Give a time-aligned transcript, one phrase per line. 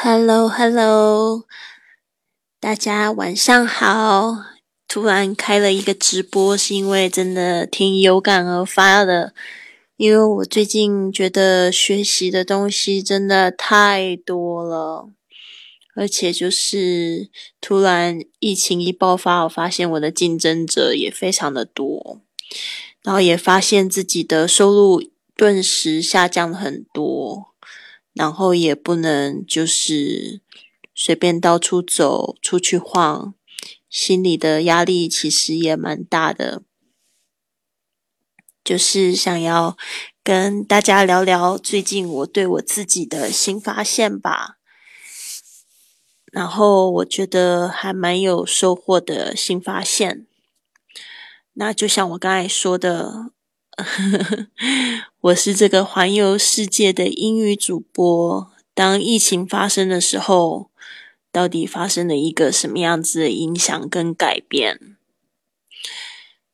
[0.00, 1.44] Hello，Hello，
[2.60, 4.44] 大家晚上好。
[4.86, 9.34] 突然开了一个直播，是因为真的挺有感而发的。
[9.96, 15.08] 因为我最近觉得学习的东西真的太多了，
[15.96, 17.28] 而且就是
[17.60, 22.20] 突然疫情一爆发，我发现我的竞争者也非常的多，
[23.02, 25.02] 然后也发现自己的收入
[25.34, 27.47] 顿时下降了很多。
[28.18, 30.40] 然后也不能就是
[30.92, 33.32] 随便到处走出去晃，
[33.88, 36.64] 心里的压力其实也蛮大的。
[38.64, 39.78] 就是想要
[40.24, 44.58] 跟大家聊聊最近我对我自己的新发现吧。
[46.32, 50.26] 然后我觉得还蛮有收获的新发现。
[51.52, 53.30] 那就像我刚才说的。
[55.20, 58.50] 我是这个环游世界的英语主播。
[58.74, 60.70] 当疫情发生的时候，
[61.30, 64.96] 到底发生了一个什么样子的影响跟改变？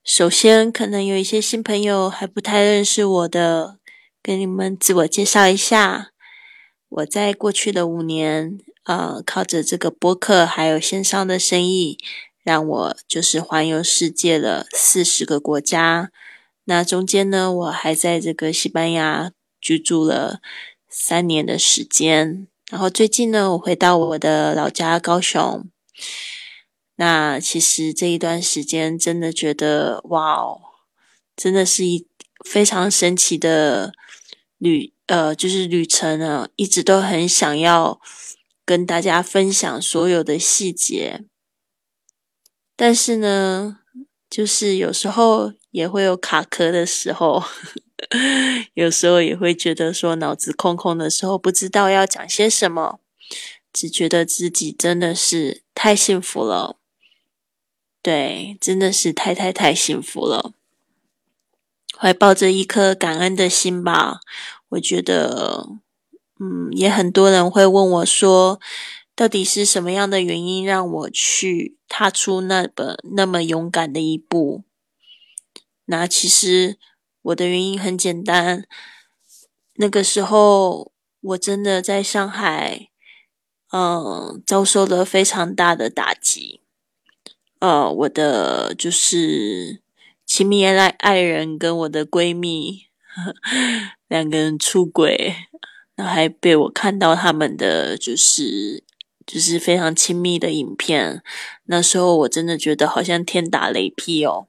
[0.04, 3.78] 首先，可能有一些新朋友还不太认识我的，
[4.22, 6.10] 跟你们自我介绍一下。
[6.90, 11.96] 我在过去的五年，呃，靠着这个播客还有线上的生意，
[12.42, 16.10] 让我就是环游世界了四十个国家。
[16.66, 20.40] 那中间呢，我还在这个西班牙居住了
[20.88, 25.68] 三年的时间，然后最近呢，我回到我的老家高雄。
[26.96, 30.60] 那其实这一段时间真的觉得，哇哦，
[31.36, 32.06] 真的是一
[32.46, 33.92] 非常神奇的
[34.56, 38.00] 旅，呃，就是旅程啊，一直都很想要
[38.64, 41.24] 跟大家分享所有的细节，
[42.74, 43.80] 但是呢，
[44.30, 45.52] 就是有时候。
[45.74, 47.42] 也会有卡壳的时候，
[48.74, 53.00] 有时候也会觉得说脑子空空的时候，不知道要讲些什么，
[53.72, 56.76] 只觉得自己真的是太幸福了，
[58.00, 60.52] 对，真的是太太太幸福了，
[61.98, 64.20] 怀抱着一颗感恩的心吧。
[64.68, 65.66] 我觉得，
[66.38, 68.60] 嗯，也很多人会问我说，
[69.16, 74.62] 到底是什么样的原因让我去踏出那本那么勇敢的一步？
[75.86, 76.78] 那其实
[77.22, 78.66] 我的原因很简单，
[79.74, 82.88] 那个时候我真的在上海，
[83.72, 86.60] 嗯，遭受了非常大的打击。
[87.60, 89.82] 呃，我的就是
[90.26, 92.86] 亲密爱爱人跟我的闺蜜
[94.08, 95.34] 两个人出轨，
[95.94, 98.84] 然后还被我看到他们的就是
[99.26, 101.22] 就是非常亲密的影片。
[101.64, 104.48] 那时候我真的觉得好像天打雷劈哦。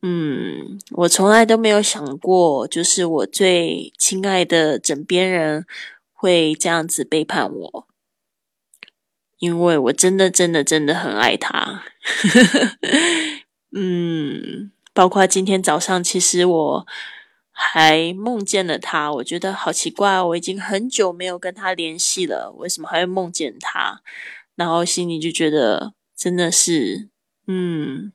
[0.00, 5.66] 嗯，我从来都没有想过，就是我最亲爱的枕边人
[6.12, 7.88] 会这样子背叛我，
[9.40, 11.82] 因为我真的真的真的很爱他。
[13.72, 16.86] 嗯，包括今天早上，其实我
[17.50, 24.00] 还梦见了他，我觉得好奇怪，我已经很久没有跟他联系了，为什么还会梦见他？
[24.54, 27.08] 然后心里就觉得真的是，
[27.48, 28.12] 嗯。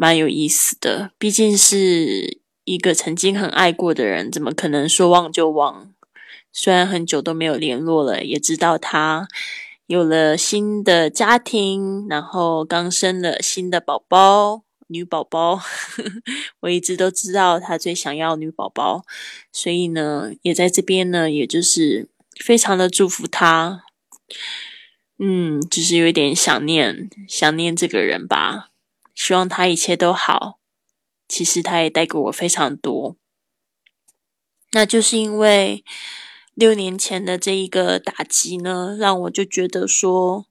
[0.00, 5.92] 蛮有意思的，毕竟是一个曾经很爱过的人，怎么可能说忘就忘？
[6.52, 9.26] 虽然很久都没有联络了，也知道他
[9.88, 15.60] 有了新的家庭，然后刚生了新的宝宝，女宝宝。
[16.62, 19.04] 我一直都知道他最想要女宝宝，
[19.50, 22.08] 所以呢，也在这边呢，也就是
[22.38, 23.82] 非常的祝福他。
[25.18, 28.67] 嗯，就是有一点想念，想念这个人吧。
[29.18, 30.60] 希望他一切都好。
[31.26, 33.16] 其实他也带给我非常多，
[34.72, 35.84] 那就是因为
[36.54, 40.46] 六年前的这一个打击呢，让我就觉得说，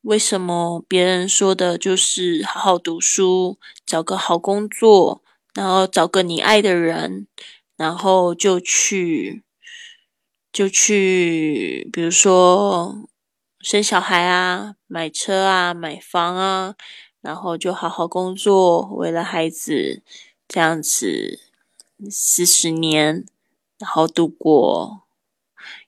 [0.00, 5.22] 为什么别人说的就是好好读书，找个好工作，
[5.54, 7.28] 然后找个你爱的人，
[7.76, 9.44] 然后就去
[10.52, 13.08] 就去，比如说
[13.60, 16.74] 生小孩啊，买车啊，买房啊。
[17.20, 20.02] 然后就好好工作，为了孩子
[20.48, 21.38] 这样子
[22.10, 23.26] 四十年，
[23.78, 25.02] 然后度过，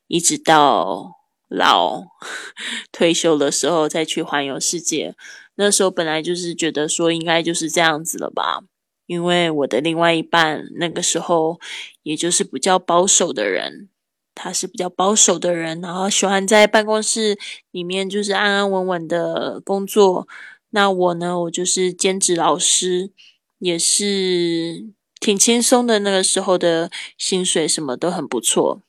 [0.09, 2.05] 一直到老
[2.93, 5.15] 退休的时候再去环游世界。
[5.55, 8.63] 那时候本来就是觉得说应该就是这样子了吧，
[9.07, 11.61] 因为我的另外一半那个时候
[12.03, 13.89] 也就是比较保守的人，
[14.35, 17.39] 他是比较保守的人，然后喜欢在办公室
[17.71, 20.27] 里面就是安安稳稳的工作。
[20.75, 21.39] 那我呢？
[21.41, 23.13] 我就是兼职老师，
[23.59, 24.87] 也是
[25.21, 25.99] 挺轻松的。
[26.01, 28.83] 那个时候的薪水什么都很不错。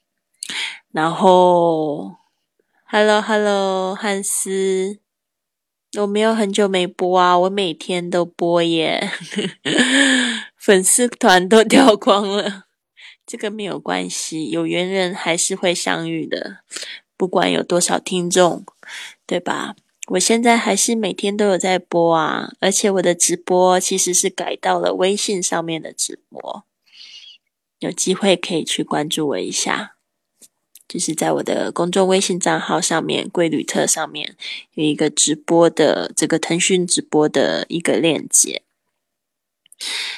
[0.91, 2.15] 然后
[2.85, 4.99] Hello，Hello，汉斯，
[5.99, 9.09] 我没有很久没播啊，我每天都播耶，
[10.55, 12.63] 粉丝团都掉光了。
[13.25, 16.59] 这个没有关系，有缘人还是会相遇的，
[17.17, 18.65] 不管有多少听众，
[19.25, 19.75] 对吧？
[20.07, 26.65] 我现在还是每天都有在播啊，而且我的直播其实是改到了微信上面的直播，
[27.79, 29.95] 有机会可以去关注我一下，
[30.87, 34.35] 就是在我的公众微信账号上面“贵旅特”上面
[34.73, 38.61] 有一个直播的这个腾讯直播的一个链接。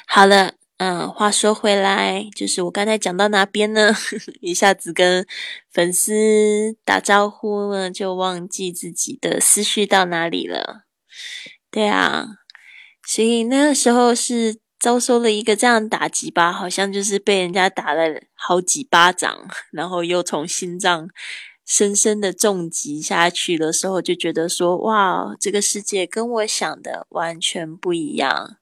[0.07, 0.55] 好了。
[0.77, 3.93] 嗯，话说回来，就是我刚才讲到哪边呢？
[4.41, 5.25] 一下子跟
[5.71, 10.81] 粉丝打招呼呢，就忘记自己的思绪到哪里了。
[11.71, 12.25] 对啊，
[13.07, 21.07] 所以那个时候是遭受了一个这样打击吧，好像就是被人家打了好几巴掌，然后又从心脏
[21.65, 28.57] 深深的重击下去的时候，就觉得说，哇，这个世界跟我想的完全不一样。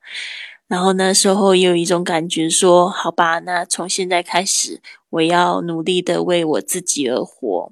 [0.73, 4.81] 然后那时候有一种感觉，说好吧，那从现在开始，
[5.11, 7.71] 我要努力的为我自己而活。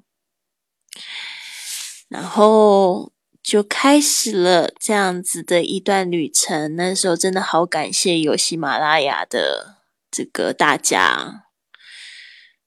[2.08, 3.10] 然后
[3.42, 6.76] 就开始了这样子的一段旅程。
[6.76, 9.78] 那时候真的好感谢有喜马拉雅的
[10.08, 11.46] 这个大家，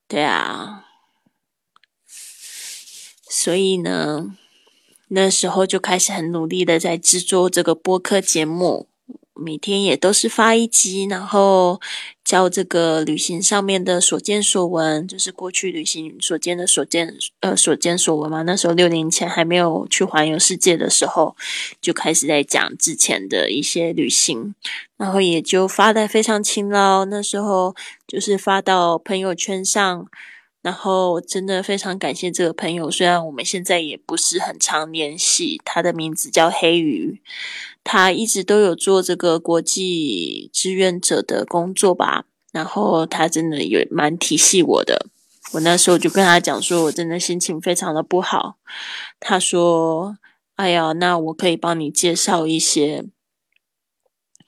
[0.06, 0.84] 对啊，
[3.30, 4.36] 所以呢，
[5.08, 8.90] 那时候就开始很努力的在制作这个播客节目。
[9.36, 11.82] 每天也都是发一集，然后
[12.24, 18.44] 教这个旅行上面的所见所闻，就是过去旅行所见的所见，呃，所见所闻嘛。
[18.44, 21.36] 那时候六年前还没有去环游世界的时候，
[21.82, 24.56] 就开始在讲之前的一些旅行，
[24.98, 27.04] 然后也就发的非常勤劳。
[27.06, 27.76] 那时候
[28.08, 30.08] 就是发到朋友圈上，
[30.62, 37.22] 然后真的非常感谢这个朋友，虽然我们现在也不是很常联系，他的名字叫黑鱼。
[37.88, 45.06] 他一直都有做这个国际志愿者的工作吧，然后他真的也蛮体恤我的。
[45.54, 48.56] 我那时候就跟他讲说，我真的心情非常的不好。
[49.20, 50.18] 他说
[50.58, 53.06] ：“哎呀，那我可以帮你介绍一些，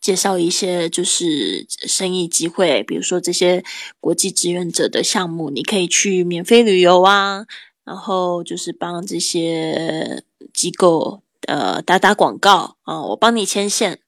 [0.01, 3.63] 介绍一些就是生意机会，比如说这些
[3.99, 7.45] 国际志愿者的项目，你可以去免费旅游啊，
[7.85, 13.99] 然后就是帮这些机构。”呃，打打广告啊，我帮你牵线。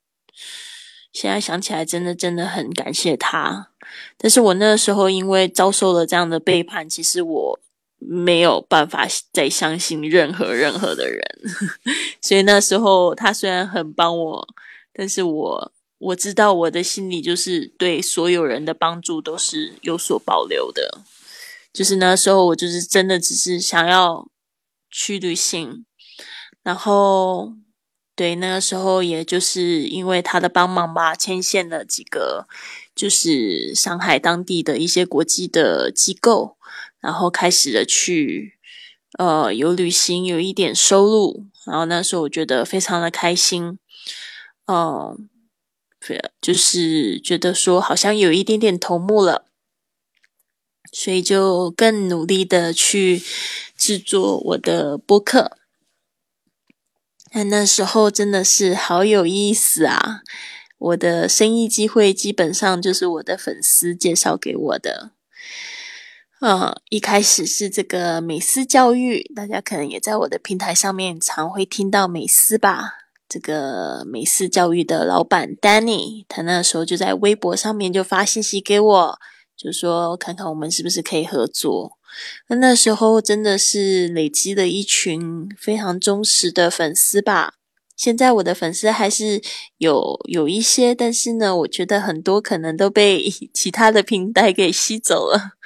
[1.12, 3.72] 现在想起来，真的真的很感谢他。
[4.18, 7.60] 但是我那时候因为遭受了这样的背叛，其实我
[7.98, 11.22] 没有办法再相信任何任何的人。
[12.22, 14.48] 所以那时候他虽然很帮我，
[14.94, 21.00] 但是我我知道我的心里就是对所有人的帮助都是有所保留的。
[21.72, 24.28] 就是那时候我就是真的只是想要
[24.92, 25.86] 去旅行。
[26.62, 27.54] 然后，
[28.16, 32.48] 对那个时候，也就是因为他的帮忙吧，牵线了几个，
[32.94, 36.58] 就是上海当地的一些国际的机构，
[37.00, 38.54] 然后开始了去，
[39.18, 41.46] 呃，有旅行，有一点收入。
[41.66, 43.80] 然后那时候我觉得非常的开心，
[44.68, 45.30] 嗯，
[46.42, 49.46] 就是觉得说好像有一点点头目了，
[50.92, 53.22] 所以就更努力的去
[53.78, 55.59] 制作我的播客。
[57.34, 60.22] 那那时候真的是好有意思啊！
[60.78, 65.12] 我的生意机会基本上就是我的粉丝介绍给我的。
[66.42, 72.94] 嗯，一开始是这个美思教育，大家可能也在我的平台上面常会听到美思吧。
[73.28, 79.20] 这个美思教育的老板 Danny，他那时候就在微博上面就发信息给我，
[79.56, 81.99] 就说看看我们是不是可以合作。
[82.48, 87.54] 那那时候真的是累积了一群非常忠实的粉丝吧。
[87.96, 89.42] 现在我的粉丝还是
[89.78, 95.58] 有有一些，但是呢，我觉得很多可能都被 其他的平台给吸走了。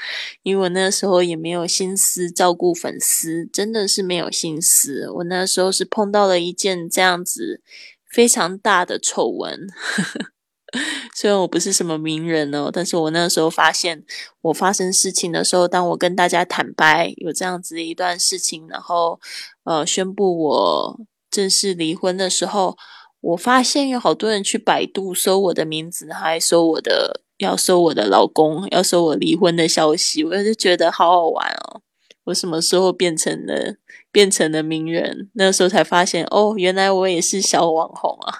[0.41, 5.07] 因为我那时候也没有心思照顾粉丝，真的是没有心思。
[5.11, 7.61] 我那时候是碰到了一件这样子
[8.09, 9.67] 非常大的丑闻。
[11.13, 14.03] 虽然我不是什么名人哦，但是我那时候发现，
[14.41, 19.19] 我发生事情的时候，当我跟大家坦白有这样子一段事情，然后
[19.63, 20.99] 呃宣布我
[21.29, 22.75] 正式离婚的时候，
[23.21, 31.81] 我发现有好多人去百度搜我的名字，还搜我的要搜我的老公，要搜我离婚的消息，我就觉得好好玩哦。
[32.25, 33.75] 我什么时候变成了
[34.11, 35.29] 变成了名人？
[35.33, 38.39] 那时候才发现哦，原来我也是小网红啊。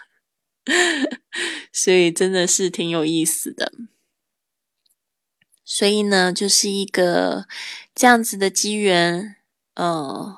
[1.72, 3.72] 所以真的是挺有意思的，
[5.66, 7.46] 所以呢，就是一个
[7.94, 9.36] 这样子的机缘，
[9.76, 10.38] 嗯，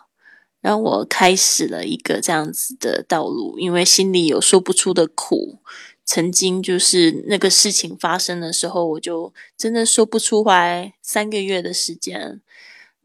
[0.61, 3.59] 让我开始了一个这样子的道路。
[3.59, 5.59] 因为心里有说不出的苦，
[6.03, 12.41] 曾经就是那个事情发生的时候，我就真的说不出来，三个月的时间。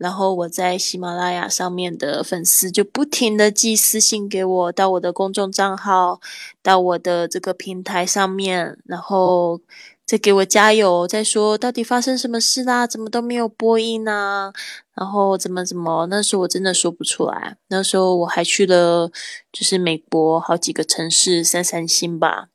[0.00, 6.22] 然后我在喜马拉雅上面的粉丝就不停的寄私信给我，到我的公众账号，
[6.62, 9.60] 到我的这个平台上面，然后
[10.06, 12.86] 再给我加油，再说到底发生什么事啦？
[12.86, 14.50] 怎么都没有播音呢？
[14.94, 16.06] 然后怎么怎么？
[16.06, 17.58] 那时候我真的说不出来。
[17.68, 19.12] 那时候我还去了，
[19.52, 22.48] 就是美国好几个城市散散心吧。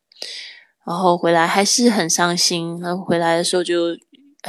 [0.84, 2.80] 然后回来还是很伤心。
[2.82, 3.96] 然后回来的时候就。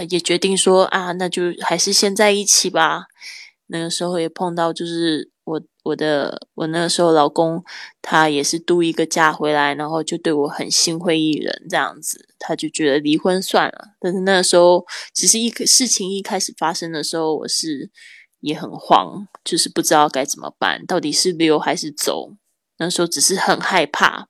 [0.05, 3.07] 也决定说啊，那就还是先在一起吧。
[3.69, 7.65] 那个时候也碰到，就是我我的我那个时候老公，
[8.01, 13.89] 他也是度一个假回来，然后就对我很心灰意冷这样子，他就觉得离婚算了。
[13.99, 17.91] 但是那个时候，其实一事情一开始发生的时候，我是
[18.41, 22.35] 也很慌，就是不知道该怎么办，到底是留还是走。
[22.79, 24.29] 那时候只是很害怕，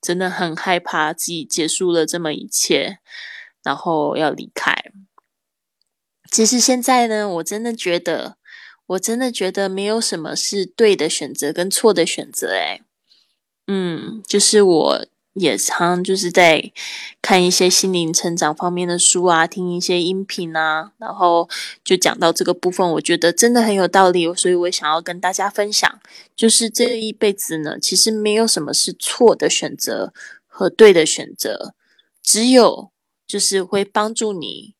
[0.00, 2.98] 真的很害怕自己结束了这么一切。
[3.64, 4.72] 然后要离开。
[6.30, 8.36] 其实现在呢，我真的觉得，
[8.86, 12.48] 我真的觉得没有什么是对的选择跟错的选择。
[12.48, 12.82] 诶
[13.66, 16.72] 嗯，就是我也常就是在
[17.22, 21.48] 看一些心灵成长方面的书啊，听一些音频啊，然后
[21.84, 26.00] 就讲到这个部分，我觉得真的很有道理，所以我想要跟大家分享，
[26.34, 30.12] 就是这一辈子呢，其实没有什么是错的选择
[30.46, 31.74] 和对的选择，
[32.22, 32.90] 只有。
[33.34, 34.76] 就是会帮助你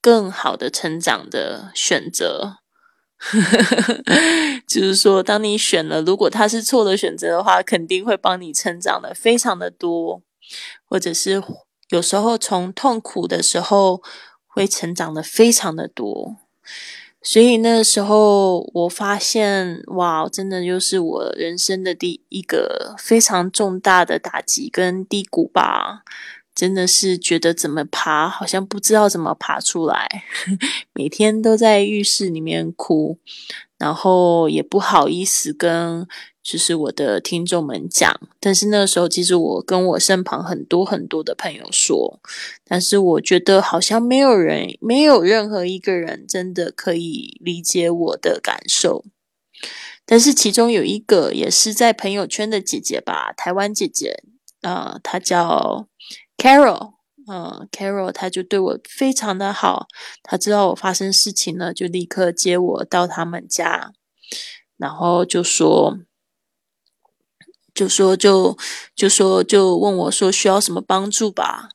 [0.00, 2.56] 更好的成长的选择，
[4.66, 10.22] 就是说，当你选了，如果它是错的选择的话，肯定会帮你成长的非常的多，
[10.86, 11.42] 或者是
[11.90, 14.00] 有时候从痛苦的时候
[14.46, 16.38] 会成长的非常的多。
[17.20, 26.02] 所以那时候我发现，哇，真的又是我人生的第一个非常重大的打击跟低谷吧。
[26.60, 30.06] 真的是觉得怎么爬，好像不知道怎么爬出来，
[30.92, 33.18] 每天都在浴室里面哭，
[33.78, 36.06] 然后也不好意思跟
[36.42, 38.14] 就是我的听众们讲。
[38.38, 42.20] 但是那个时候，其实我跟我身旁很多很多的朋友说，
[42.66, 49.06] 但是我觉得好像没有人，没有任何一个人真的可以理解我的感受。
[50.04, 54.22] 但是其中有一个也是在朋友圈的姐姐吧，台湾姐姐，
[54.60, 55.86] 呃，她叫。
[56.40, 56.94] Carol，
[57.30, 59.86] 嗯，Carol，他就对我非常的好。
[60.22, 63.92] 他知道我发生事情了，就立刻接我到他们家，
[64.78, 65.98] 然后就说，
[67.74, 68.56] 就说，就
[68.96, 71.68] 就说，就问我说需要什么帮助吧。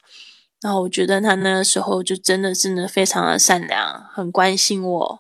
[0.62, 5.20] 然后我觉得他那个时候就真的真的非常的善良，很关心我，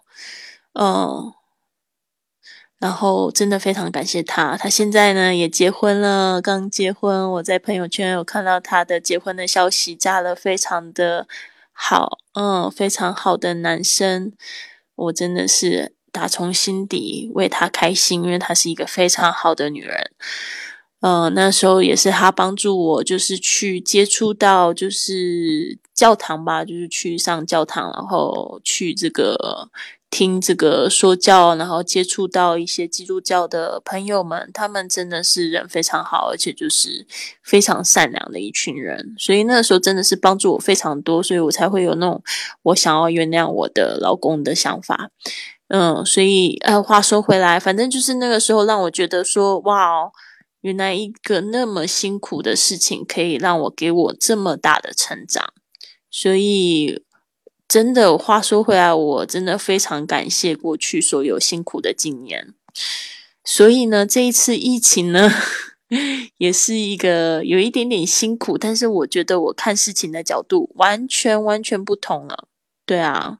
[0.74, 1.32] 嗯。
[2.78, 7.32] 然后真的非常感谢他，他现在呢也结婚了，刚结婚。
[7.32, 11.26] 我在朋友圈有看到他的结婚的消息，嫁了非常的
[11.72, 14.34] 好，嗯，非常好的男生。
[14.96, 20.12] 我真的是打从心底为他开心，因为她是一个非常好的女人。
[21.00, 29.70] 嗯，那时候也是他帮助我，就是去接触到就是教堂吧，就是去上教堂，然后去这个。
[30.12, 37.06] 听这个说教，然后接触到一些基督教的朋友们，他们真的是人非常好，而且就是
[37.44, 39.14] 非常善良的一群人。
[39.18, 42.24] 所以那个时候真的是帮助我非常多，所以我才会有那种
[42.62, 45.10] 我想要原谅我的老公的想法。
[45.68, 50.10] 嗯，所以呃，话说回来，反正就是那个时候让我觉得说，哇，
[50.62, 55.52] 原来一个那么辛苦的事情可以让我给我这么大的成长，
[56.10, 57.04] 所以。
[57.68, 62.54] 真的，话说回来，我真的非常感谢过去所有辛苦的经验。
[63.44, 65.30] 所以呢，这一次疫情呢，
[66.38, 72.48] 也是一个有一点点辛苦，但是我觉得我看事情的角度完全完全不同了。
[72.86, 73.40] 对啊，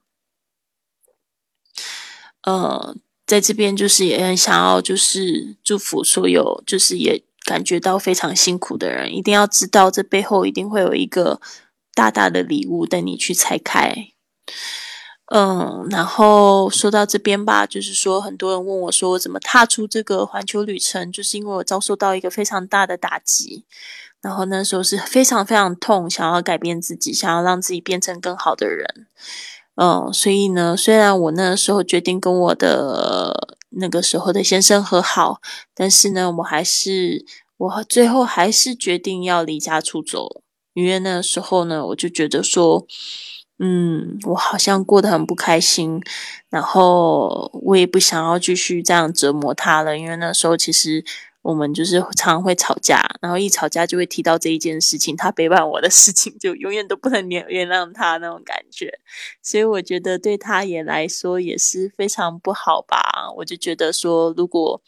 [2.44, 11.40] 呃，在这边就是也很想要就是祝福所有就是也感觉到非常辛苦的人，一定要知道这背后一定会有一个
[11.94, 14.12] 大大的礼物等你去拆开。
[15.34, 21.12] 嗯，然后说到这边吧，就是说很多人问我说，我怎么踏出这个环球旅程？
[21.12, 23.66] 就是因为我遭受到一个非常大的打击，
[24.22, 29.08] 然后那时候是非常非常痛，想要改变自己，想要让自己变成更好的人。
[29.82, 35.42] 嗯，所以呢，虽然我那时候决定跟我的那个时候的先生和好，
[35.74, 37.26] 但是呢，我还是
[37.58, 40.44] 我最后还是决定要离家出走，
[40.76, 42.86] 因为那时候呢，我就觉得说。
[43.60, 46.02] 嗯，我好像过得很不开心，
[46.50, 51.04] 然后我也不想要继续这样折磨他了，因为那时候其实。
[51.46, 58.98] 我们就是常常会吵架，然后一吵架就会提到这一件事情，他背叛我的事情，就永远都不能原原谅他那种感觉。
[59.44, 63.32] 所以我觉得对他也来说也是非常不好吧。
[63.38, 64.82] 我就觉得说，如果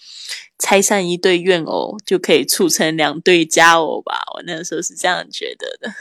[0.58, 4.24] 拆散一对怨偶，就可以促成两对佳偶吧。
[4.34, 5.94] 我那个时候是这样觉得的。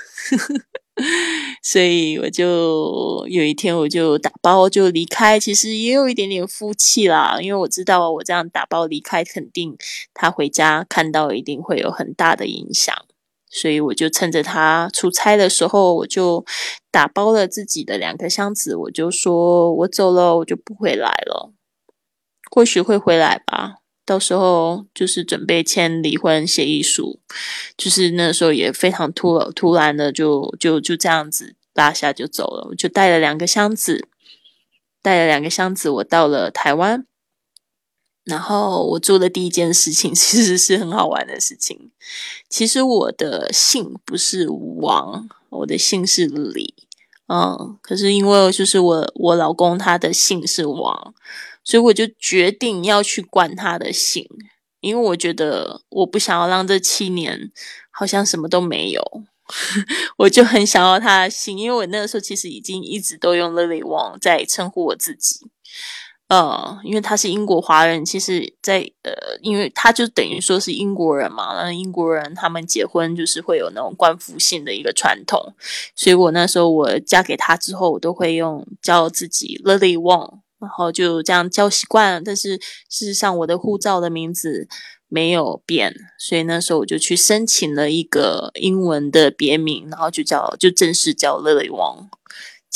[1.68, 9.76] 所以我就有一天我就打包就离开，其实也有一点点负气啦，因为我知道我这样打包离开，肯定
[10.14, 12.94] 他回家看到一定会有很大的影响，
[13.50, 16.46] 所以我就趁着他出差的时候，我就
[16.92, 21.52] 打包了自己的两个箱子，我就说我走了，我就不回来了，
[22.48, 23.78] 或许会回来吧。
[24.06, 27.18] 到时候就是准备签离婚协议书，
[27.76, 34.06] 就是那时候也非常突突然的就就就这样子拉下就走了，我就带了两个箱子，
[35.02, 37.04] 带了两个箱子，我到了台湾，
[38.22, 41.90] 然后我做的第一件事情 其实是很好玩的事情，
[42.48, 46.74] 其实我的姓不是王，我的姓是李，
[47.26, 51.12] 嗯，可是因为就是我我老公他的姓是王。
[51.66, 54.24] 所以我就决定要去管他的姓，
[54.80, 57.50] 因为我觉得我不想要让这七年
[57.90, 59.02] 好像什么都没有，
[60.18, 65.40] 我就很想要他的姓，因为我那个时候其实已经一直都用 Lily Wang 在称呼我自己，
[66.28, 75.52] 呃，因为他是英国华人，其实，在呃，因为他就等于说是英国人嘛，那英国人他们结婚就是会有那种官夫姓的一个传统，
[75.96, 80.45] 所以我那时候我嫁给他之后，我都会用叫自己 Lily Wang。
[80.60, 82.56] 然后就这样叫习惯了，但是
[82.88, 84.66] 事实上我的护照的名字
[85.08, 92.08] 没有变，所以那时候我就去申请了一个英文的别名，然后就叫就正式叫乐雷王。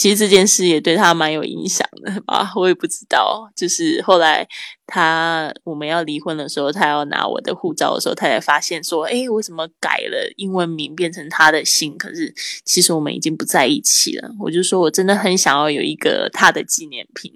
[0.01, 3.47] 其实这件事也对他蛮有影响的 吧，我也不知道。
[3.55, 4.49] 就是后来
[4.87, 11.99] 他我们要离婚的时候，他要拿我的护照的时候，他才发现说：“哎，我怎么改了英文名变成他的姓？
[11.99, 12.35] 可是
[12.65, 17.31] 其实我们已经不在一起了。”我就说我真的很想要有一个他的纪念品，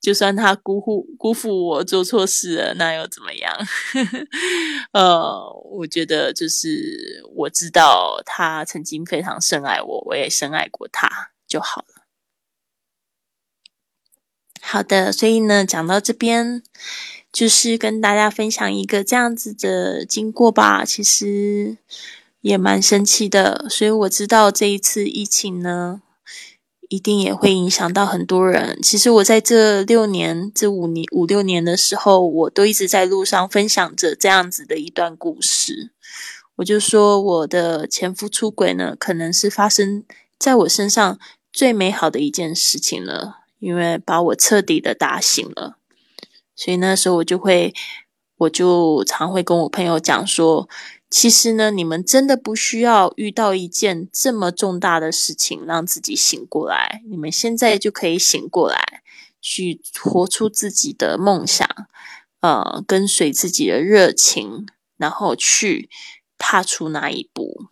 [0.00, 3.54] 就算他辜负辜负我做错事了，那又怎么样？
[4.92, 5.38] 呃，
[5.70, 11.06] 我觉得就是我知道他曾经非常深爱我，我也深爱过他
[11.46, 11.95] 就好了。
[14.68, 16.60] 好的，所以呢，讲到这边，
[17.32, 20.84] 就是跟大家分享一个这样子的经过吧。
[20.84, 21.76] 其实
[22.40, 26.02] 也蛮神奇的，所以我知道这一次疫情呢，
[26.88, 28.80] 一定也会影响到很多人。
[28.82, 35.92] 其实我在这六年、这五年、五六年的时候，我都一直在路上分享着这样子的一段故事。
[36.56, 40.02] 我就说，我的前夫出轨呢，可能是发生
[40.38, 41.18] 在我身上
[41.52, 43.45] 最美好的一件事情了。
[43.58, 45.78] 因为把我彻底的打醒了，
[46.54, 47.74] 所以那时候我就会，
[48.36, 50.68] 我就常会跟我朋友讲说，
[51.08, 59.02] 其实呢，你们真的不需要遇到一件这么重大的事情让自己醒过来，你们现在就可以醒过来，
[59.40, 61.66] 去活出自己的梦想，
[62.40, 64.66] 呃，跟随自己的热情，
[64.98, 65.88] 然后去
[66.36, 67.66] 踏出那一步。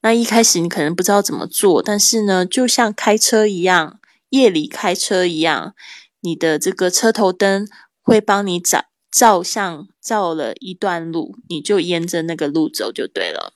[0.00, 4.00] 那一开始你可能不知道怎么做，但是呢，就像开车一样。
[4.34, 5.74] 夜里开车一样，
[6.20, 7.68] 你的这个车头灯
[8.02, 13.54] 会帮你照照相，照了一段路，你就沿着那个路走就对了。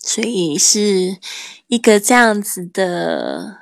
[0.00, 1.18] 所以是
[1.68, 3.59] 一个这样子的。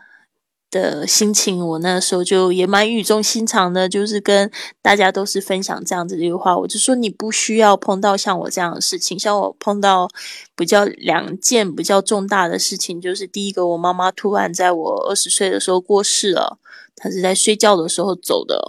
[0.70, 4.50] 的心情，我那时候就也蛮语重心长的，就是跟
[4.82, 10.08] 大家都是分享这样子的一句话，我就说你不需要碰到像我这样的事情，像我碰到
[10.54, 16.58] 比较两件比较重大的事情，就是第一个，我妈妈突然在我二十岁的时候过世了，
[16.96, 18.62] 她是在睡觉的时候走的，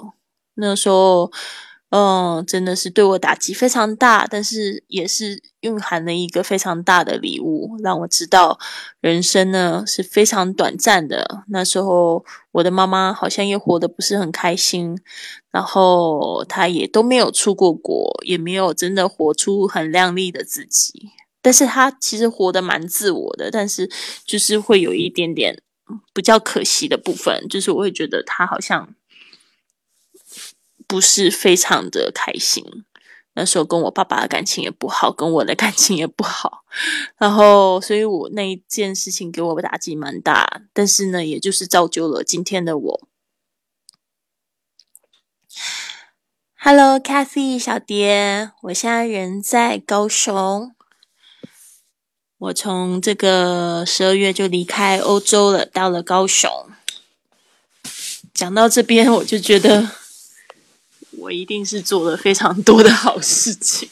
[0.55, 1.31] 那时候。
[1.91, 8.59] 嗯，真的是对我打击非常大，但是也是蕴含了一个非常大的礼物，让我知道
[9.01, 11.43] 人生呢是非常短暂的。
[11.47, 14.99] 那时候我的妈妈好像也活得不是很开心，
[15.49, 21.09] 然后她也都没有出过国，也没有真的活出很亮丽的自己。
[21.41, 23.89] 但是她其实活得蛮自我的，但是
[24.23, 25.59] 就是会有一点点
[26.13, 28.93] 比较可惜的部分，就是我会觉得她好像。
[30.89, 32.65] 不是非常的开心，
[33.35, 36.63] 那时候跟我爸爸的感情也不好，跟我的感情也不好，
[37.19, 43.07] 然后，所以我那一件事情给我打击蛮大，但是呢，也就是造就了今天的我。
[46.57, 50.73] Hello，Cathy 小蝶，我现在人在高雄。
[52.39, 56.49] 我从这个十二月就离开欧洲了，到了高雄。
[58.33, 59.91] 讲到这边，我就觉得
[61.21, 63.89] 我一定是做了非常多的好事情。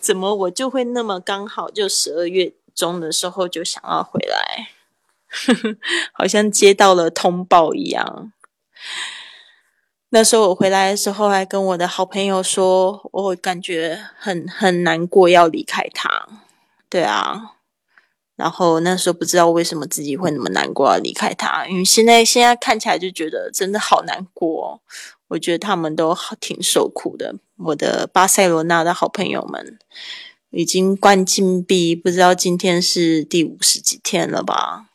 [0.00, 4.70] 怎么我就会那么刚好就十二月中的时候就想要回来？
[6.14, 8.32] 好像接到了通报一样。
[10.10, 16.28] 那时候我回来的时候，还跟我的好朋友说，我感觉很很难过，要离开他。
[16.88, 17.56] 对啊，
[18.36, 24.80] 然后那时候不知道为什么自己会那么难过要离开他，因为现在现在看起来就觉得真的好难过。
[25.28, 29.78] 我觉得他们都挺受苦的，我的巴塞罗那的好朋友们
[30.50, 34.86] 已经关禁闭，不知道今天是第五十几天了吧，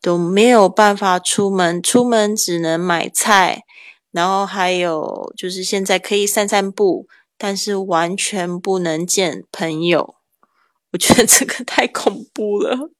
[0.00, 3.64] 都没有办法出门，出门只能买菜，
[4.10, 10.14] 然后还有就是现在可以散散步，但是完全不能见朋友。
[10.92, 12.90] 我觉得这个太恐怖了，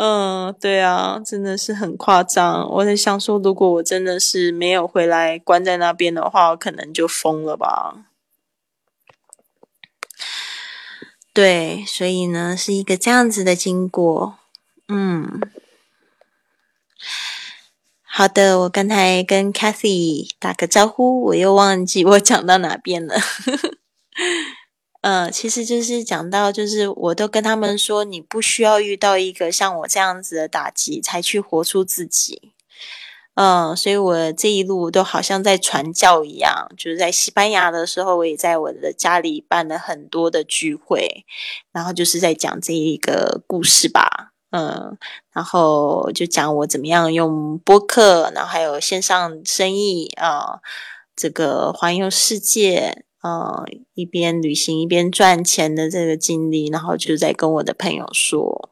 [0.00, 2.70] 嗯，对啊，真的是很夸张。
[2.70, 8.06] 我在想说，如果我真的是没有回来关在那边的话，我可能就疯了吧。
[11.32, 14.38] 对，所以呢，是一个这样子的经过。
[14.86, 15.40] 嗯，
[18.04, 23.16] 好的，我刚才跟 Cathy 打个招呼，我又忘记我讲到哪边了。
[25.00, 32.52] 呃，其实就是讲到，就是我都跟他们说，你不需要遇到一个像我这样子的打击，才去活出自己。
[33.34, 41.24] 嗯，所以我这一路都好像在传教一样，就是在西班牙的时候，我也在我的家里办了很多的聚会，
[41.70, 44.32] 然后就是在讲这一个故事吧。
[44.50, 44.98] 嗯，
[45.32, 50.58] 然后就讲我怎么样用播客，然后还有线上生意啊，
[51.14, 53.04] 这个环游世界。
[53.20, 58.70] 呃，一边旅行一边赚钱的这个经历，然后就在跟我的朋友说，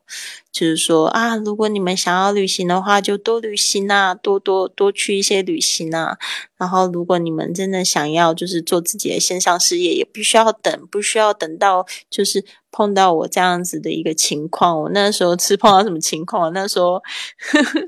[0.52, 6.16] 就是说啊，如果你们想要旅行的话，就多旅行啊，多多多去一些旅行啊。
[6.56, 14.80] 然后，如果你们真的想要就是做自己的线上事业，也不需要等，不需要等到就是碰到我这样子的一个情况。
[14.82, 16.52] 我那时候是碰到什么情况？
[16.52, 17.02] 那时候
[17.50, 17.80] 呵 呵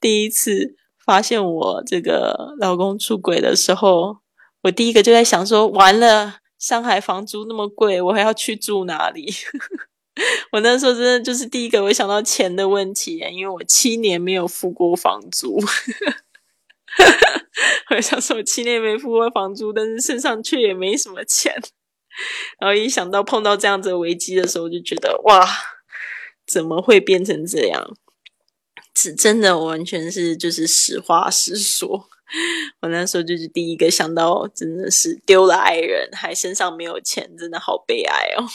[0.00, 0.74] 第一次
[1.06, 4.21] 发现我这个老公出轨的时候。
[4.62, 9.32] 我第一个就在想说，完了，上海房租那么贵，我还要去住哪里？
[10.52, 15.58] 我那时候真的就是第一个会想到钱的问题，因为我七年没有付过房租。
[17.90, 21.54] 我想说，我七年没付过房租，但是身上却也没什么钱。
[22.60, 25.48] 然后一想到碰到这样子的危机的时候，就觉得哇，
[26.46, 27.96] 怎么会变成这样？
[28.94, 32.10] 是真的完全是就是实话实说。
[32.80, 38.48] 我那时候就是第一个想到，真的是丢了爱人，还身上没有钱，真的好悲哀哦。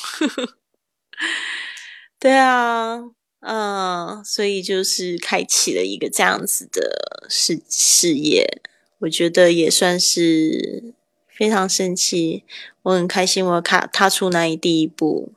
[2.20, 3.00] 对啊，
[3.42, 8.62] 嗯，所以就是开启了一个这样子的事事业，
[9.00, 10.94] 我觉得也算是
[11.28, 12.44] 非常生气，
[12.82, 15.34] 我很开心，我踏踏出那一第一步。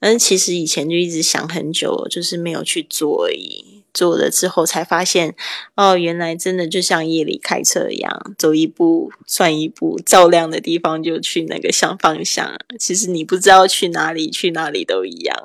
[0.00, 3.71] 但是其实以前就一直想很久，就是没有去做而已。
[3.94, 5.34] 做了之后才发现，
[5.74, 12.58] 哦，原来真的就像夜里开车一样，走一步算一步，照亮的地方就去那个向方向。
[12.78, 15.36] 其实你不知道去哪里，去哪里都一样。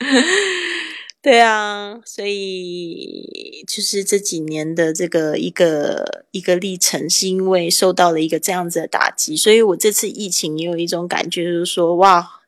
[1.20, 12.40] 对啊，所以就是这几年的这个一个一个历程，是因为受到了一个这样子的打击，所以我这次疫情也有一种感觉，就是说，哇，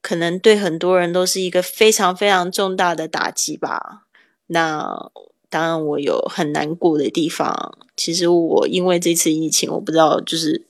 [0.00, 4.02] 可能对很多人都是一个非常非常重大的打击吧。
[4.46, 5.10] 那
[5.48, 7.78] 当然，我有很难过的地方。
[7.96, 10.66] 其实我因为这次疫情，我不知道就是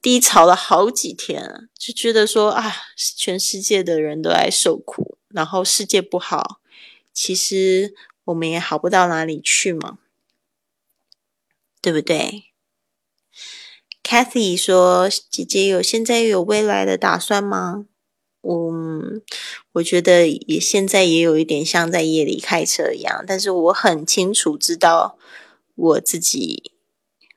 [0.00, 6.60] 低潮了好几天，就觉得说啊，全世界的人都在受苦，然后世界不好，
[7.12, 7.92] 其实
[8.24, 9.98] 我们也好不到哪里去嘛，
[11.82, 12.44] 对不对
[14.04, 17.86] ？Kathy 说：“姐姐有现在有未来的打算吗？”
[18.42, 19.20] 嗯，
[19.72, 25.18] 我觉得也现在也有一点像在夜里开车一样，但是我很清楚知道
[25.74, 26.72] 我自己，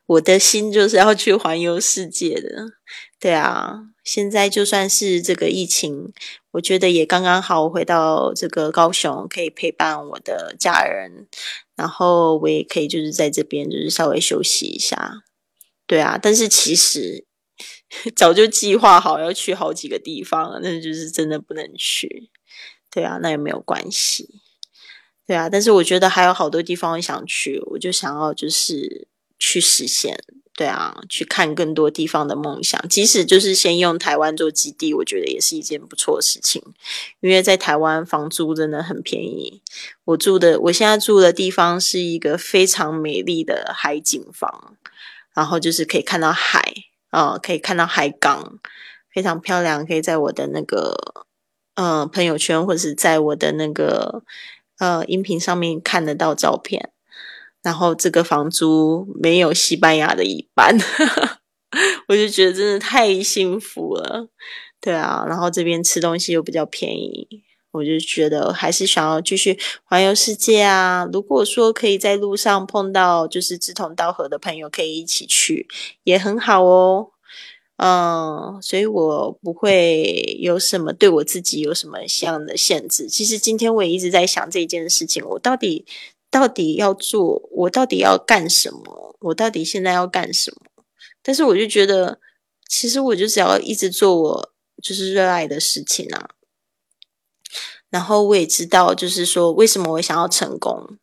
[0.06, 2.72] 我的心就是要去环游世界的。
[3.20, 6.13] 对啊，现在就算是这个疫情，
[6.52, 11.28] 我觉得也刚刚好，回到这个高雄可以陪伴我的家人，
[11.76, 15.24] 然后我也可以就是在这边就是稍微休息一下。
[15.86, 17.26] 对啊，但是其实。
[18.15, 22.29] 早就计划好要去好几个地方，那就是真的不能去。
[22.91, 24.41] 对啊，那也没有关系。
[25.25, 29.08] 对啊，但是我觉得还有好多地方我想去，我就想要就是
[29.39, 30.17] 去实现。
[30.56, 36.62] 对啊，去看更多地方的梦想，即使就是先用台湾做基地，我觉得也是一件不错的事情。
[37.21, 39.63] 因为在台湾房租真的很便宜，
[40.06, 44.77] 我住的我现在住的地方是一个非常美丽的海景房，
[45.34, 46.71] 然后就是可以看到海
[47.13, 48.58] 啊，可以看到海港，
[49.13, 51.13] 非常漂亮，可以在我的那个
[51.76, 54.23] 呃朋友圈或者是在我的那个
[54.80, 56.91] 呃音频上面看得到照片。
[57.62, 60.76] 然后这个房租没有西班牙的一半，
[62.10, 64.28] 我就觉得真的太幸福了。
[64.82, 67.43] 对啊，然后这边吃东西又比较便宜，
[67.74, 71.08] 我就觉得还是想要继续环游世界啊。
[71.12, 75.68] 如果说可以在路上碰到就是志同道合的朋友，可以一起去，
[76.04, 77.10] 也很好哦。
[77.78, 83.10] 嗯，所以我不会有什么对我自己有什么样的限制。
[83.10, 85.86] 其实今天我也一直在想这件事情，我到底。
[86.34, 87.48] 到底要做？
[87.52, 89.16] 我到底要干什么？
[89.20, 90.84] 我到底现在要干什么？
[91.22, 92.18] 但是我就觉得，
[92.68, 96.30] 其实我就只要一直做我就是热爱的事情啊。
[97.93, 100.97] 然后我也知道，就是说为什么我想要成功？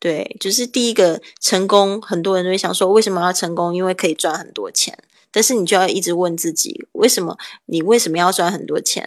[0.00, 3.76] 对，就是第一个成功，很多人都会想说，为什么要成功？
[3.76, 4.96] 因为可以赚很多钱。
[5.30, 7.36] 但是你就要一直问自己，为什么？
[7.66, 9.04] 你为什么要赚很多钱？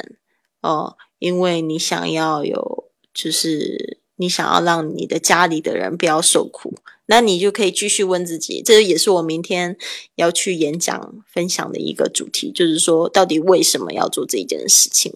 [0.61, 3.97] 哦，因为你想要有，就是。
[4.19, 6.73] 你想要让你的家里的人不要受苦，
[7.05, 9.77] 那你就可以继续问自己，这也是我明天
[10.15, 15.13] 要去演讲分享的一个主题，就是说到底为什么要做这一件事情？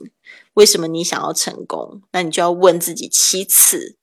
[0.54, 2.02] 为什么你想要成功？
[2.12, 3.98] 那你就要问自己七次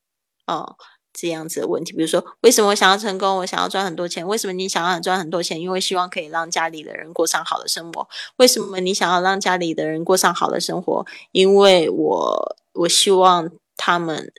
[0.46, 0.76] 哦，
[1.12, 1.92] 这样子的问题。
[1.92, 3.38] 比如说，为什么我想要成功？
[3.38, 4.26] 我想要赚很多钱。
[4.26, 5.61] 为什么你想要赚很多钱？
[5.61, 8.08] 因为希望可以让家里的人过上好的生活。
[8.37, 11.04] 为什么你想要让家里的人过上好的生活？
[11.32, 14.32] 因为我我希望他们。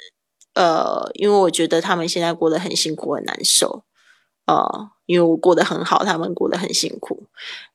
[0.56, 3.84] 呃，因为我觉得他们现在过得很辛苦、很难受，
[4.46, 7.28] 呃，因为我过得很好，他们过得很辛苦。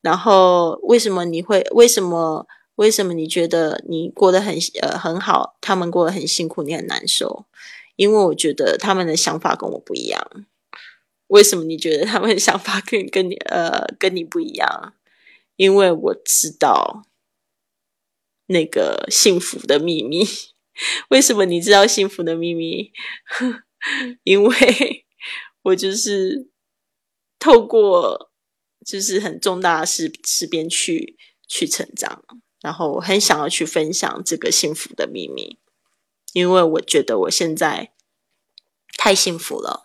[0.03, 1.63] 然后，为什么你会？
[1.71, 2.47] 为什么？
[2.77, 7.47] 为什么你觉得你过得很呃很好，他们过得很辛苦，你很难受？
[7.97, 10.47] 因为我觉得他们的想法跟我不一样。
[11.29, 14.95] 为什么你觉得他们的想法跟跟你呃跟你不一样？
[15.57, 17.05] 因为我知道
[18.47, 20.27] 那个幸福的秘密。
[21.11, 22.91] 为什么你知道幸福的秘密？
[24.25, 25.07] 因为
[25.63, 26.51] 我就是
[27.39, 28.33] 透过
[28.85, 32.25] 就是很重大的事事边去去成长，
[32.65, 35.59] 然后我很想要去分享这个幸福的秘密，
[36.33, 37.93] 因为我觉得我现在
[38.97, 39.85] 太幸福了，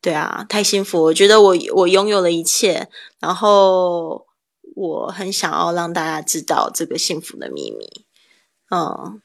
[0.00, 1.00] 对啊，太幸福！
[1.04, 4.26] 我觉得我我拥有了一切，然后
[4.74, 8.04] 我很想要让大家知道这个幸福的秘密，
[8.70, 9.22] 嗯。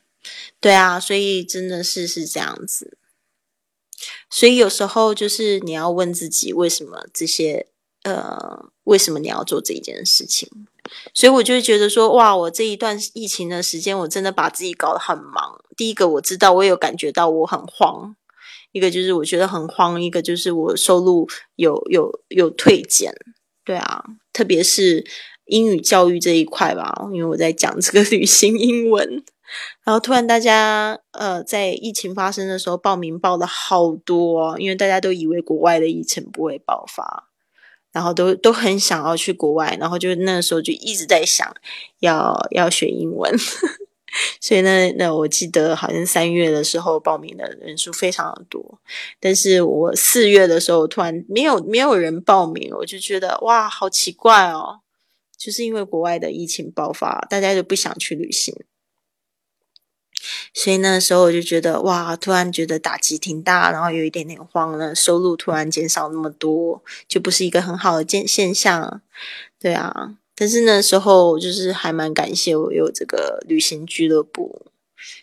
[0.60, 3.00] 对啊，所以真的是是这样子。
[4.30, 7.66] 所以有时候就是你要问自己，为什么这些
[8.04, 10.68] 呃，为什么你要做这一件事情？
[11.14, 15.64] 所以我就会觉得说，哇，我这一段疫情的时间，我真的把自己搞得很忙。
[15.78, 18.14] 第一个我知道，我有感觉到我很慌；
[18.72, 23.14] 一个就是我觉得很慌；一个就是我收入有有有退减。
[23.64, 25.06] 对啊，特别是
[25.46, 29.24] 英语教育这一块吧，因为我在讲这个旅行英文。
[29.84, 37.30] 然后突然，大家呃，在疫情发生的时候报名报了好多，因为大家都以为国外的疫情不会爆发，
[37.92, 41.54] 然后都都很想要去国外，然后就那时候就一直在想
[42.00, 43.36] 要要学英文，
[44.40, 48.80] 所以呢，那我记得好像三月的时候报名的人数非常的多，
[49.20, 54.80] 但是我四月的时候突然没有没有人报名，我就觉得哇，好奇怪哦，
[55.38, 58.56] 就是因为国外的疫情爆发，大家就不想去旅行。
[60.54, 69.02] 所以那时候我就觉得哇，突然觉得打击挺大，然后有一点点慌了，收入突然减少那么多，就不是一个很好的现现象，
[69.60, 70.18] 对啊。
[70.36, 74.66] 但是那时候就是还蛮感谢我有这个旅行俱乐部，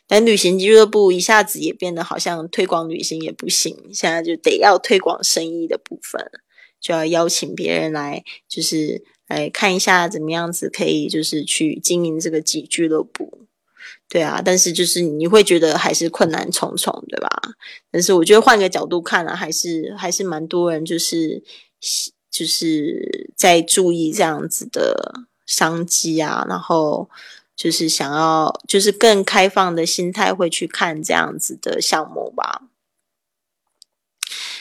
[0.06, 6.30] 但旅行俱乐部一下子也变得好像推广旅行也不行，现在就得要推广生意的部分，
[6.80, 13.37] 就要邀请别人来，就是来看一下怎么样子可以就是去经营这个俱俱乐部。
[14.08, 17.28] 对啊，但是就是你会觉得还是困难重重，对吧？
[17.90, 21.42] 但是我觉得换个角度看啊，还是还是蛮多人就是
[22.30, 27.10] 就是在注意这样子的商机啊，然后
[27.54, 32.62] 就是想要就是更开放的心态会去看这样子的项目吧。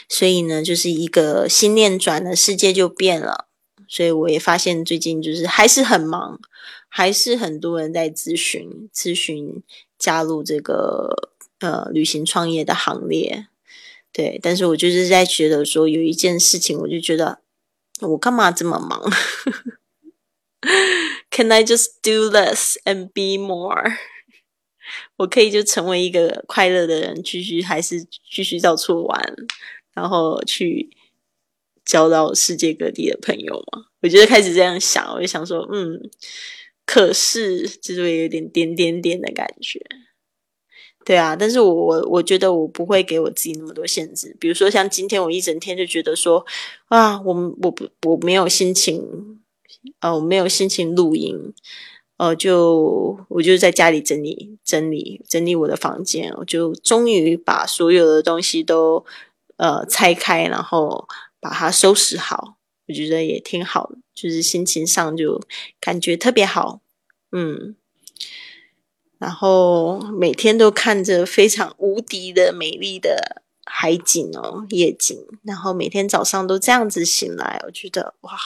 [0.09, 3.47] 所以呢，就是一个心念转了，世界就变了。
[3.89, 6.39] 所以我也发现最近就是还是很忙。
[6.87, 9.61] 还是很多人在咨询，咨询
[9.99, 13.47] 加入这个呃旅行创业的行列，
[14.11, 14.39] 对。
[14.41, 17.41] 但是我就是在觉得说，有一件事情，我就觉得
[18.01, 19.01] 我干嘛这么忙？
[21.29, 23.97] Can I just do less and be more？
[25.17, 29.35] 我可以就成为一个快乐的人，继续还是继续到处玩，
[29.93, 30.89] 然后去
[31.85, 33.85] 交到世界各地的朋友吗？
[34.01, 36.09] 我觉得开始这样想，我就想说，嗯，
[36.87, 39.85] 可是就是有点点点点的感觉。
[41.05, 44.35] 对啊，但是我我我觉得我不会给我自己那么多限制。
[44.39, 46.45] 比如说像今天我一整天就觉得说
[46.87, 49.39] 啊，我我不我没有心情，
[50.01, 51.53] 呃，我没有心情录音，
[52.17, 59.05] 呃，就我就在家里整理整理整理我的房间，我就终于把所有的东西都
[59.55, 61.07] 呃拆开，然后
[61.39, 65.39] 把它收拾好，我觉得也挺好的，就是心情上就
[65.79, 66.81] 感觉特别好，
[67.31, 67.75] 嗯。
[69.19, 75.17] 然后每天都看着非常无敌的美丽的海景哦，夜景。
[75.43, 78.37] 然后每天早上都这样子醒来，我觉得哇，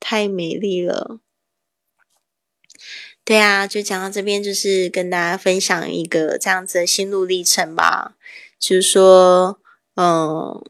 [0.00, 1.20] 太美丽了。
[3.24, 8.16] 对啊，就讲到这边，就是跟大家分享一个这样子的心路历程吧。
[8.58, 9.60] 就是说，
[9.96, 10.64] 嗯，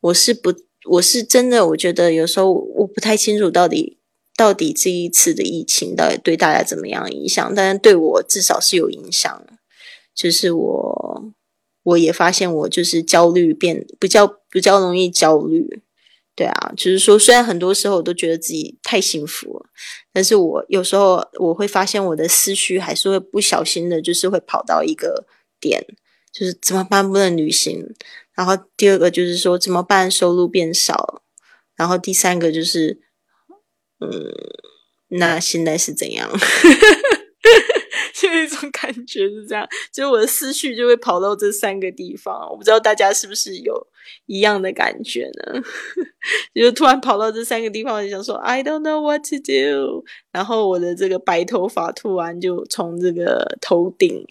[0.00, 0.52] 我是不，
[0.88, 3.98] 我是真的，我觉得有时候我不太清楚到底。
[4.36, 7.54] 到底这一次的疫情到底对大家怎么样影响？
[7.54, 9.46] 但是对我至少是有影响，
[10.14, 11.32] 就是我
[11.82, 15.82] 我也发现我就是焦虑变比较比较容易焦虑，
[16.34, 19.66] 对啊，就是说虽然很多时候我都觉得自己太幸福了，
[20.10, 25.26] 但是我有时候我会发现我的思绪还是会不小心的，就是会跑到一个
[25.60, 25.84] 点，
[26.32, 27.86] 就是怎么办不能旅行，
[28.40, 31.22] 然后第二个就是说怎么办收入变少，
[31.76, 33.02] 然后第三个就是。
[34.02, 34.08] 嗯，
[35.08, 36.26] 那现在是怎样？
[38.14, 42.48] 就一种感觉是这样，就我的思绪就会跑到这三个地方。
[42.50, 43.86] 我不知道大家是不是有
[44.24, 45.62] 一样的感觉呢？
[46.56, 50.02] 就突然跑到这三个地方，我就想说 I don't know what to do。
[50.32, 54.24] 然后我的这个白头发突然就从这个头顶。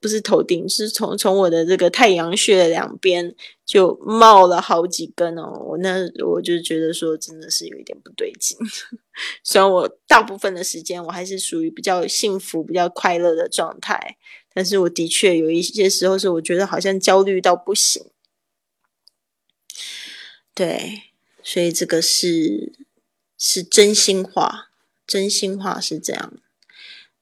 [0.00, 3.34] 不是头顶，是从从我的这个太阳穴两边
[3.64, 5.52] 就冒了好几根哦。
[5.66, 8.56] 我那我就觉得说，真的是有一点不对劲。
[9.42, 14.16] 虽然我大部分的时间我还是属于比较幸福、比较快乐的状态，
[14.52, 18.04] 但是我的确有一些时候是我觉得好像焦虑到不行。
[20.54, 21.02] 对，
[21.42, 22.72] 所以这个是
[23.36, 24.70] 是真心话，
[25.06, 26.32] 真心话是这样。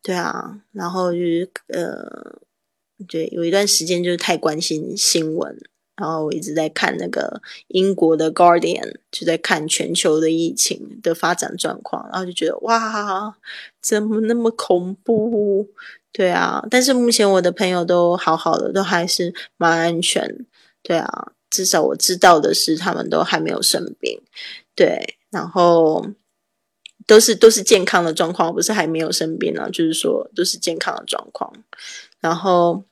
[0.01, 2.39] 对啊，然后就是呃，
[3.09, 5.57] 对，有一段时间就是太关心新闻，
[5.97, 13.35] 然后我一直在看那个英国的《Guardian》，就在看全球的疫情的发展状况，然后就觉得哇，
[13.81, 15.69] 怎么那么恐怖？
[16.13, 20.47] 对啊，但是目前我的朋友都好好的，都还是蛮安全。
[20.83, 24.21] 对啊，至少我知道的是，他们都还没有生病。
[24.75, 26.07] 对，然后。
[27.07, 31.53] 都是都是健康的状况，不是还没有生病呢，就是说都是健康的状况。
[32.19, 32.83] 然后，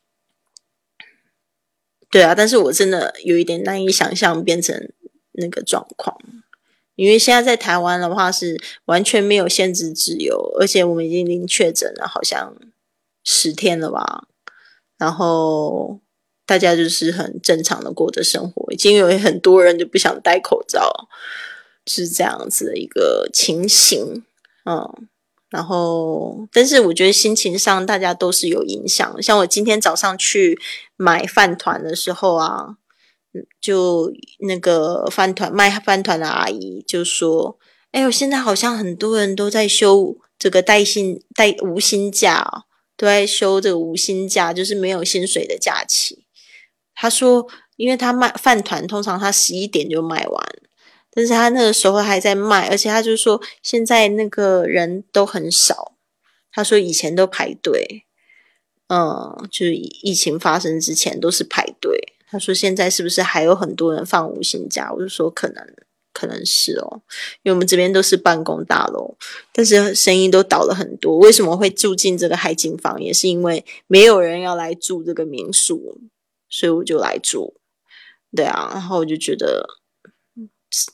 [2.13, 4.93] 对啊，但是我真的有一点难以想象变成
[5.33, 6.17] 那个状况，
[6.95, 12.55] 因为现在在台湾的话是完全没有限制自由，而且我们已经零确诊了，好像
[13.25, 14.29] 十天了吧。
[14.99, 15.99] 然后
[16.47, 21.09] 大家就是很正常的过着生活，已经有很多人就不想戴口罩。
[21.85, 24.23] 是这样子的一个情形，
[24.65, 25.09] 嗯，
[25.53, 29.23] 然后，但是我觉得心情上大家都是有影响。
[29.23, 30.59] 像我今天早上去
[30.97, 32.79] 买饭团的时候啊，
[33.61, 34.11] 就
[34.49, 37.59] 那个饭团卖饭团的阿姨就说
[37.93, 42.65] ：“哎呦，现在好像很多人都在休这个带薪带无薪假，
[42.97, 46.25] 都在休这个无薪假，就是没有薪水的假期。”
[46.97, 50.47] 他说：“因为他卖饭团，通常他十一点就卖完。”
[51.15, 55.93] 但是他那个时候还在卖，而且他就说现在那个人都很少。
[56.51, 58.05] 他说以前都排队，
[58.89, 62.15] 嗯，就是疫情发生之前都是排队。
[62.31, 64.91] 他说现在是不是还有很多人放无薪假？
[64.91, 65.63] 我就说可能，
[66.15, 67.03] 可能是哦，
[67.43, 69.15] 因为我们这边都是办公大楼，
[69.53, 71.19] 但是生意都倒了很多。
[71.19, 73.03] 为什么会住进这个海景房？
[73.03, 76.01] 也是因为没有人要来住这个民宿，
[76.49, 77.57] 所以我就来住。
[78.35, 79.82] 对啊，然后我就觉得。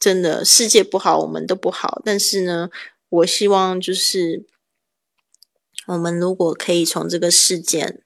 [0.01, 2.03] 真的，世界不好，我们都不好。
[2.05, 2.69] 但是呢，
[3.09, 4.45] 我希望就是
[5.87, 8.03] 我们如果可以从这个事件，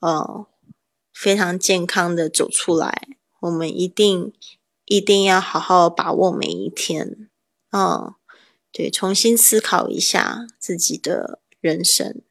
[0.00, 0.46] 呃，
[1.12, 3.08] 非常健康的走出来，
[3.40, 4.32] 我们一定
[4.86, 7.28] 一定要好好把握每一天。
[7.72, 8.14] 嗯，
[8.72, 12.22] 对，重新思考一下自己的人生。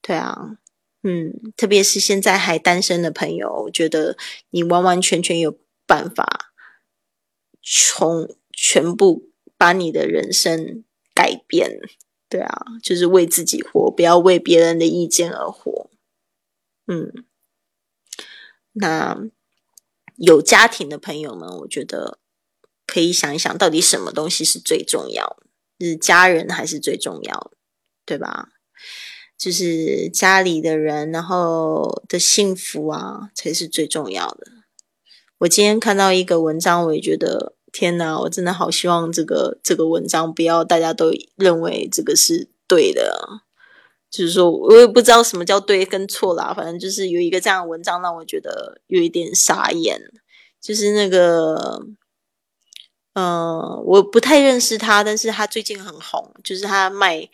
[0.00, 0.58] 对啊，
[1.02, 4.16] 嗯，特别是现在还单身的朋友，我觉得
[4.50, 6.52] 你完完全全有办法。
[7.68, 11.80] 从全部把你的人生改变。
[12.28, 15.90] 对啊，就是为自己活，不要为别人的意见而活。
[16.86, 17.24] 嗯，
[18.72, 19.20] 那
[20.16, 22.18] 有家庭的朋友们，我觉得
[22.86, 25.36] 可以想一想，到底什么东西是最重要？
[25.78, 27.52] 是家人还是最重要？
[28.04, 28.48] 对吧？
[29.36, 34.46] 就是家里的人，然后的幸福啊，才是最重要的。
[35.38, 38.18] 我今天看到一个文章，我也觉得天哪！
[38.18, 43.42] 我真的好希望这个这个文章不要大家都认为这个是对的。
[44.10, 50.00] 就是说我也不知道什么叫对跟错啦，反正就是有一个这样的文章让我觉得有一点傻眼。
[50.58, 51.82] 就是那个，
[53.12, 57.28] 嗯，我不太认识他，但是他最近很红，就是他卖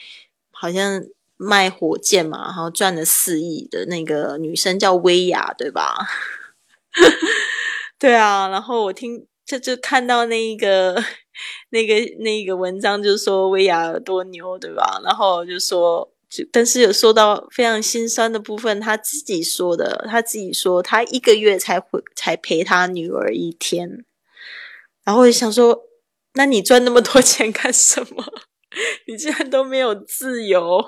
[0.51, 1.05] 好像。
[1.38, 6.07] 卖火箭嘛，然后赚了四亿的那个女生叫薇娅，对吧？
[7.99, 11.03] 对啊，然后我听就就看到那一个
[11.70, 15.01] 那个那个文章，就说薇娅多牛，对吧？
[15.05, 24.05] 然后就说，就但是有说到非常心酸的部分，他自己说的，他自己说他一个月才回才陪他女儿一天，
[25.05, 25.82] 然后我就想说，
[26.34, 28.24] 那你赚那么多钱干什么？
[29.07, 30.82] 你竟然都没有自由，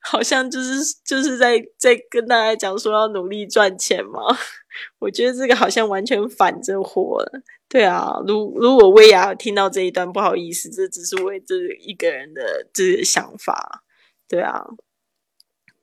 [0.00, 4.20] 好像就是就是在在跟大家讲说要努力赚钱嘛。
[5.00, 7.42] 我觉得这个好像完全反着活了。
[7.68, 13.84] 对啊，如如果薇娅听到这一段，不好意思，这只是为这一个人的这个想法。
[14.26, 14.64] 对啊，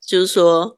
[0.02, 0.78] 就是说，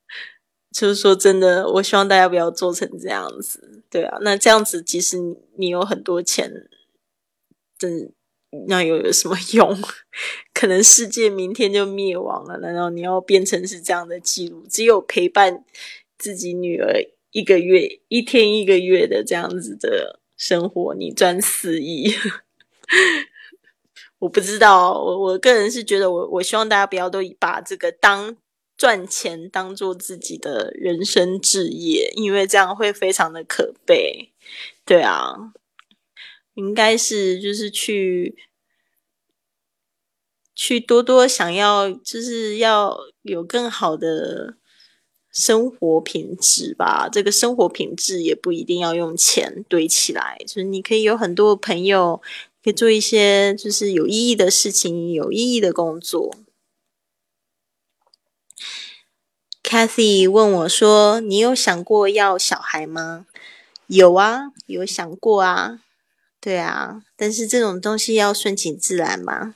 [0.72, 3.82] 就是说真的，我希望大家不要做成这样子。
[3.90, 5.16] 对啊，那这样子，即使
[5.56, 6.68] 你有很多钱，
[7.78, 8.12] 真。
[8.66, 9.78] 那又有什么 用？
[10.54, 12.56] 可能世界明天就灭亡了。
[12.60, 14.64] 难道你要变成是这样的记录？
[14.70, 15.66] 只有陪伴
[16.16, 16.94] 自己女儿
[17.30, 22.10] 一个月、一天一个月的这样子的生活，你赚四亿？
[24.20, 24.92] 我不知道。
[24.92, 28.34] 我我个人是觉得，我我希望大家不要都把这个当
[28.76, 34.32] 赚钱当做自己的人生置业，因为这样会非常的可悲。
[34.86, 35.52] 对啊。
[36.54, 38.36] 应该是就是去
[40.56, 44.56] 去多多想要，就是要有更好的
[45.40, 47.08] 生活品质吧。
[47.08, 52.20] 这个生活品质也不一定要用钱堆起来，就是你可以有很多朋友，
[52.64, 56.34] 可以做一些就是有意义的事情，有意义的工作。
[59.62, 63.26] Cathy 问我说：“你有想过要小孩吗？”
[63.86, 65.78] 有啊，有想过啊。
[66.40, 69.54] 对啊，但是这种东西要顺其自然嘛，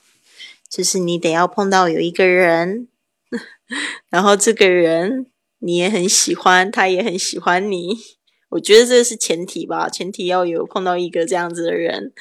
[0.69, 2.87] 就是你得要碰到有一个人，
[4.11, 5.27] 然后这个人
[5.63, 7.97] 你也很喜欢，他也很喜欢你，
[8.51, 12.13] 我觉得这是前提吧，前提要有碰到一个这样子的人，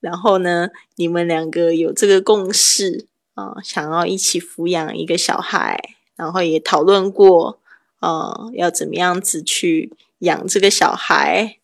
[0.00, 5.80] 然后呢，你们两个有这个共识啊，想要一起抚养一个小孩，
[6.16, 7.58] 然后也讨论过
[8.00, 11.58] 啊，要怎么样子去养这个小孩，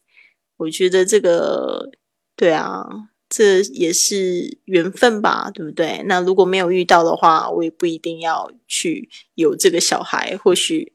[0.57, 1.93] 我觉得这个。
[2.41, 2.87] 对啊，
[3.29, 6.03] 这也是缘分吧，对不对？
[6.07, 10.37] 那如果没有遇到的话，我也不一定要去有这个小孩。
[10.37, 10.93] 或许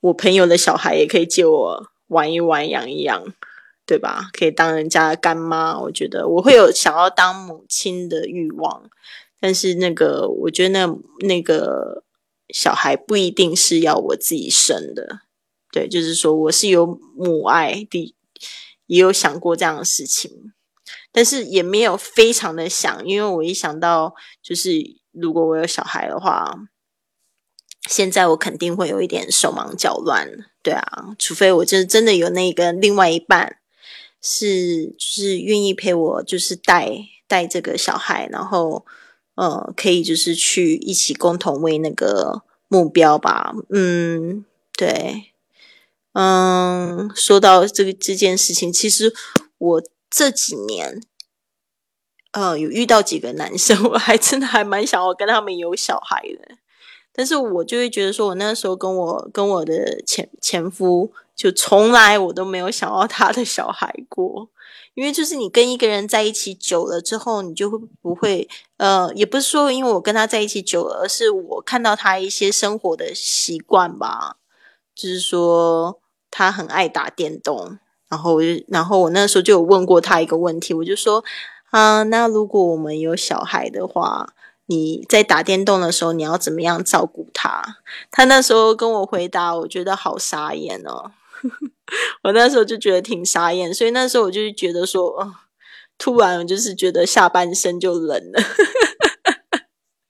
[0.00, 3.34] 我朋友的小孩也可以借我玩一玩、养一养，
[3.84, 4.30] 对吧？
[4.32, 5.76] 可以当人家的干妈。
[5.80, 8.88] 我觉得我会有想要当母亲的欲望，
[9.40, 10.96] 但是那个，我觉得那
[11.26, 12.04] 那个
[12.50, 15.22] 小孩不一定是要我自己生的。
[15.72, 16.86] 对，就是说我是有
[17.16, 18.14] 母爱的，
[18.86, 20.52] 也有想过这样的事情。
[21.16, 26.54] 但是也没有非常的想，因为我一想到就是如果我有小孩的话，
[27.88, 30.28] 现在我肯定会有一点手忙脚乱，
[30.62, 33.56] 对啊，除非我就是真的有那个另外一半
[34.20, 36.90] 是就是愿意陪我，就是带
[37.26, 38.84] 带这个小孩，然后
[39.36, 44.44] 呃可以就是去一起共同为那个目标吧，嗯，
[44.76, 45.32] 对，
[46.12, 49.14] 嗯，说到这个这件事情，其实
[49.56, 49.82] 我。
[50.16, 51.02] 这几年，
[52.32, 56.56] 呃，有遇到几个男生， 我还真的还蛮想要跟他们有小孩的。
[57.12, 64.48] 但是我就会觉得说，我那时候跟我跟我的前前夫，就从来我都没有想要他的小孩过。
[64.94, 68.48] 因为就是你跟一个人在一起久了之后，你就会不会，
[68.78, 74.38] 呃，也不是说因为我跟他在一起久了，而是我看到他一些生活的习惯吧，
[74.94, 76.00] 就是说
[76.30, 77.78] 他很爱打电动。
[78.08, 81.24] 然后我就，然后我那时候就有问过他一个问题，我就说，
[81.70, 84.32] 啊，那如果我们有小孩的话，
[84.66, 87.78] 你在打电动的时候，你要怎么样照顾他？
[88.10, 91.12] 他那时候跟我回答，我觉得好傻眼哦。
[92.24, 95.32] 我那时候就觉得挺傻眼，所以那时候我就觉得说，
[95.98, 98.42] 突然我就是觉得下半身就冷了，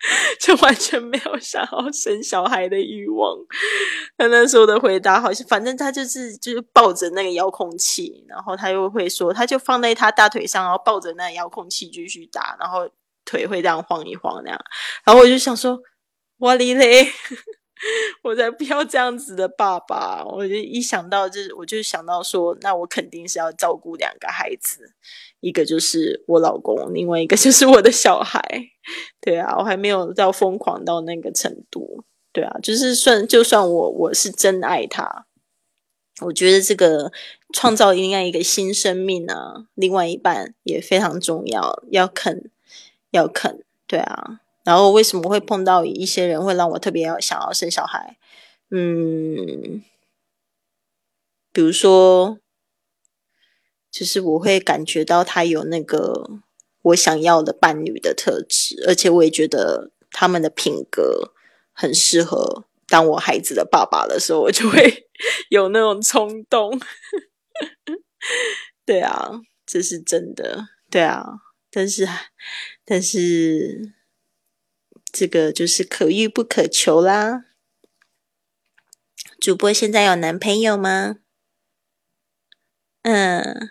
[0.41, 3.37] 就完全没有想要生小孩的欲望。
[4.17, 12.89] 他那时候的回答好像，反正他就是就是抱着那个遥控器，然后他又会说，他就放在他大腿上，然后抱着那遥控器继续打，然后
[13.25, 14.61] 腿会这样晃一晃那样。
[15.05, 15.81] 然后我就想说，
[16.39, 17.09] 哇哩嘞！
[18.23, 20.25] 我才不要这样子的爸爸！
[20.25, 24.95] 我就一想到，就是我就想到说，那我肯定是要照顾两个孩子，
[25.47, 28.41] 一个就是我老公，另外一个就是我的小孩。
[29.21, 32.05] 对啊，我还没有到疯狂到那个程度。
[32.33, 35.27] 对啊，就是算就算我我是真爱他，
[36.23, 37.13] 我觉得这个
[37.53, 42.51] 创造另外一个新生命啊，另外一半也非常重要，要肯
[43.11, 43.63] 要肯。
[43.87, 44.41] 对啊。
[44.65, 48.17] 然后为什么会碰到一些人会让我特别要想要生小孩？
[48.71, 49.85] 嗯，
[51.53, 52.39] 比如说，
[53.97, 56.43] 就是我会感觉到他有那个
[56.83, 61.33] 我想要的伴侣的特质，而且我也觉得他们的品格
[61.73, 65.09] 很适合当我孩子的爸爸的时候，我就会
[65.49, 66.79] 有那种冲动。
[68.85, 69.31] 对啊，
[69.65, 70.69] 这是真的。
[70.91, 71.25] 对啊，
[71.71, 72.07] 但是，
[72.85, 73.95] 但是。
[75.13, 77.47] 这个就是可遇不可求啦。
[79.41, 81.17] 主播现在有男朋友吗？
[83.01, 83.71] 嗯，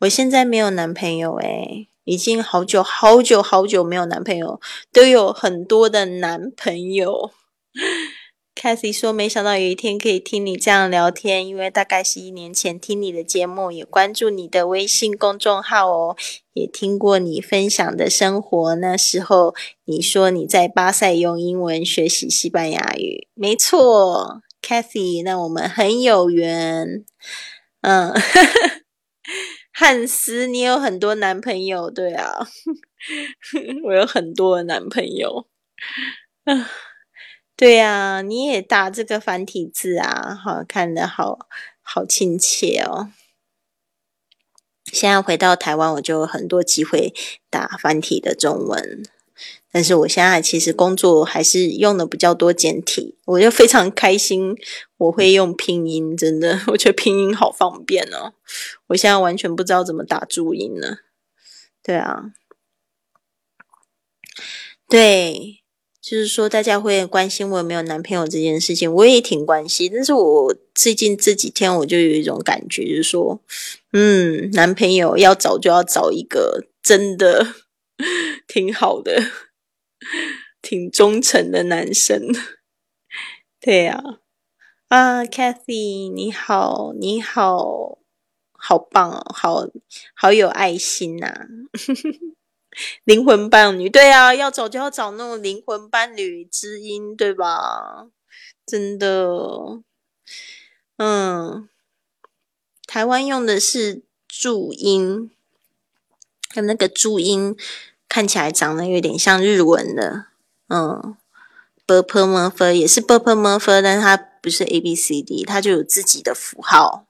[0.00, 4.60] 我现在没有男朋友诶，已经好久好久好久没有男朋友，
[4.92, 7.30] 都有很多的男朋友。
[8.54, 16.16] Cathy 说：“没想到有一天可以听你这样聊天，因为大概是一年前听你的节目，也关注你的微信公众号哦，
[16.54, 18.74] 也听过你分享的生活。
[18.76, 27.04] 那时候你说你在巴塞用英文学习西班牙语，没错，Cathy，那我们很有缘。
[27.82, 28.14] 嗯，
[29.78, 32.48] 汉斯，你有很多男朋友，对啊，
[33.84, 35.46] 我有很多男朋友。”
[36.44, 36.70] 啊。
[37.54, 41.46] 对呀，你也打这个繁体字啊，好看的好
[41.82, 43.12] 好亲切哦。
[44.90, 47.12] 现在回到台湾，我就有很多机会
[47.50, 49.02] 打繁体的中文，
[49.76, 54.56] 但是我现在其实工作还是用的比较多简体，我就非常开心。
[54.96, 58.32] 我会用拼音，真的，我觉得拼音好方便哦。
[58.86, 61.00] 我现在完全不知道怎么打注音了。
[61.82, 62.32] 对啊，
[64.88, 65.60] 对。
[66.00, 69.90] 就是说，大家会关心我有没有男朋友这件事情，我也挺关心。
[69.92, 73.42] 但是我最近这几天，我就有一种感觉，就是说，
[73.92, 77.46] 嗯，男朋友要找就要找一个真的
[78.48, 79.20] 挺好的、
[80.62, 82.28] 挺忠诚的男生。
[83.60, 84.02] 对呀，
[84.88, 87.98] 啊，Kathy，你好，你好，
[88.52, 89.66] 好棒哦，好
[90.14, 91.46] 好有爱心呐。
[93.04, 98.08] 灵魂伴侣，对啊，要找就要找那种灵魂伴侣知音，对吧？
[98.66, 99.82] 真的，
[100.98, 101.68] 嗯，
[102.86, 105.30] 台湾用的是注音，
[106.54, 107.56] 有那个注音
[108.08, 110.26] 看起来长得有点像日文的，
[110.68, 111.16] 嗯
[111.86, 117.06] b p m f 也是 b p m f，但是它不是 a b c d，它就有自己的符号，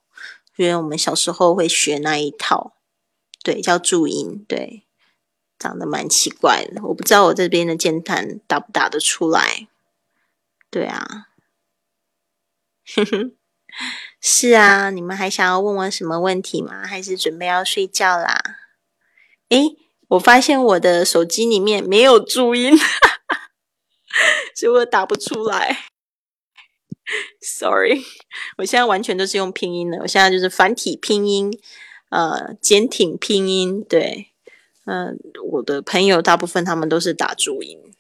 [0.56, 2.74] 因为我们小时候会学那一套，
[3.42, 4.82] 对，叫注音，对。
[5.58, 9.66] 长得蛮奇怪的，我不知道我这边的键盘打不打得出来。
[10.68, 11.28] 对啊，
[14.20, 16.86] 是啊，你们还想要问我什么问题吗？
[16.86, 18.38] 还是准备要睡觉啦？
[19.48, 19.78] 诶，
[20.08, 22.76] 我发现我的手机里面没有注音，
[24.54, 25.86] 所以我打不出来。
[27.40, 28.02] Sorry，
[28.58, 31.56] 我现在完全都是用拼音的，我现在就是繁体拼音，
[32.10, 34.32] 呃，简体拼音，对。
[34.88, 35.18] 嗯，
[35.50, 37.92] 我的朋友大部分他们都是打注音，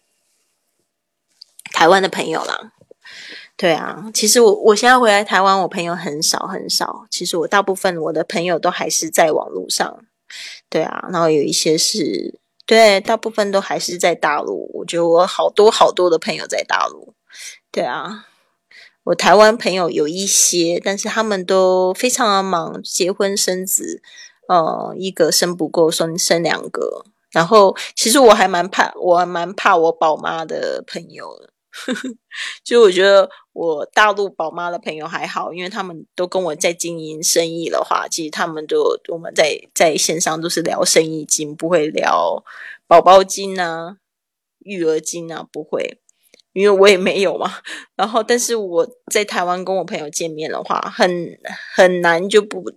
[1.72, 2.72] 台湾的朋友啦。
[3.56, 7.06] 对啊，其实我我现在回来台湾，我朋友很少很少。
[7.10, 10.04] 其实我大部分我的朋友都还是在网络上。
[10.68, 14.70] 对啊，然后有一些是对，大部分都还是在大陆。
[14.74, 17.14] 我觉得我好多好多的朋友在大陆。
[17.70, 18.26] 对啊，
[19.04, 24.02] 我台湾朋友有一些，但是他们都非常的忙，结婚生子。
[24.48, 27.04] 呃，一个生不够，生生两个。
[27.32, 31.50] 然后，其实我还蛮怕，我还蛮怕我宝妈的朋友的。
[32.64, 42.44] 就我觉得我大陆宝妈的朋友还好，因为他们都跟我在经营生意的话，其实他们都我们在在线上都是聊生意经，不会聊
[42.86, 43.96] 宝宝经啊、
[44.60, 46.00] 育儿经啊，不会，
[46.52, 47.58] 因为我也没有嘛。
[47.96, 51.38] 然后，但是我在台湾跟我朋友见面的话，很
[51.74, 52.72] 很难就不。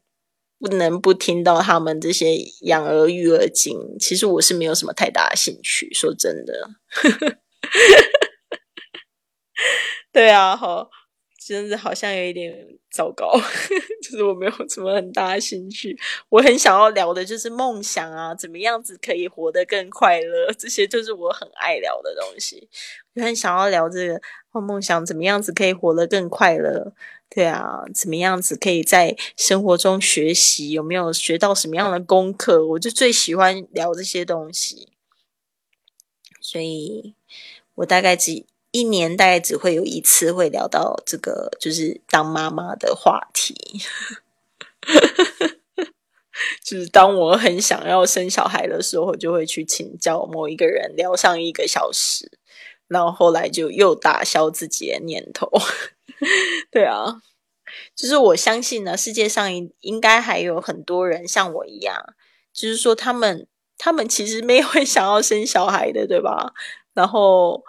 [0.61, 3.79] 不能不听到他们这些养儿育儿经。
[3.97, 6.69] 其实我是没有什么太大的兴趣，说真的。
[10.13, 10.89] 对啊，好。
[11.41, 12.53] 真的好像有一点
[12.91, 13.31] 糟糕，
[14.03, 15.97] 就是我没有什么很大的兴趣。
[16.27, 22.69] 我很想要聊的就是梦想啊，怎么样子可以活得更快乐，这些就是我很爱聊的东西。
[23.15, 26.93] 我很想要聊这个梦想，怎么样子可以活得更快乐？
[27.29, 30.71] 对啊，怎么样子可以在生活中学习？
[30.71, 32.63] 有没有学到什么样的功课？
[32.67, 34.89] 我就最喜欢聊这些东西，
[36.41, 37.15] 所以
[37.75, 38.45] 我大概只。
[38.71, 43.55] 一年大概只会有一次会聊到这个，就是当妈妈的话题。
[46.63, 52.31] 就是当我很想要生小孩的时候，就会去请教某一个人聊上一个小时，
[52.87, 55.51] 然后后来就又打消自己的念头。
[56.71, 57.21] 对啊，
[57.95, 61.95] 就是我相信呢，世界上应应该还有很多人像我一样，
[62.53, 63.47] 就是说他们
[63.77, 66.53] 他们其实没有想要生小孩的，对吧？
[66.93, 67.63] 然后。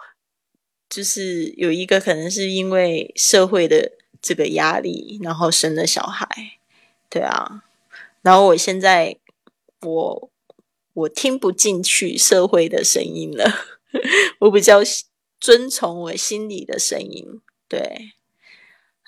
[0.91, 6.27] 就是有一个可能是因为社会的这个压力，然后生了小孩，
[7.09, 7.63] 对啊。
[8.21, 9.15] 然后我现在
[9.83, 10.29] 我
[10.93, 13.49] 我听不进去社会的声音了，
[14.41, 14.81] 我比较
[15.39, 17.39] 遵从我心里的声音，
[17.69, 18.11] 对，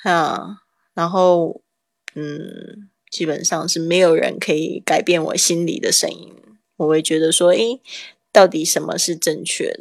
[0.04, 0.62] 啊。
[0.94, 1.62] 然后
[2.16, 6.34] 嗯，基本上是没有人可以改变我心里的声音。
[6.78, 7.82] 我会觉得说，诶，
[8.32, 9.76] 到底什么是正确？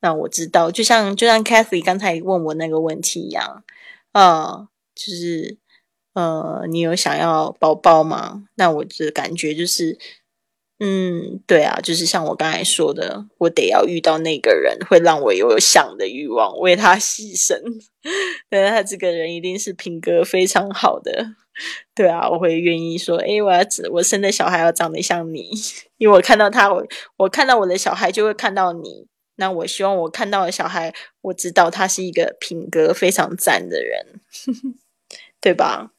[0.00, 3.64] 那我知道，就像就像 Kathy 刚才问我那个问题一样，
[4.12, 5.58] 呃，就是
[6.14, 8.44] 呃，你有想要宝宝吗？
[8.56, 9.98] 那我的感觉就是，
[10.78, 17.56] 嗯，对啊，就是像我刚才说的，我得要遇到那个人，会让我有想的欲望，为他牺牲。
[18.48, 21.26] 对他这个人一定是品格非常好的，
[21.94, 25.50] 对啊，我会愿意说，诶，我要我生的小孩要长得像你，
[25.98, 26.86] 因为我看到他，我
[27.16, 29.06] 我看到我的小孩就会看到你。
[29.36, 34.20] 那我希望我看到的小孩，我知道他是一个品格非常赞的人，
[35.40, 35.92] 对吧？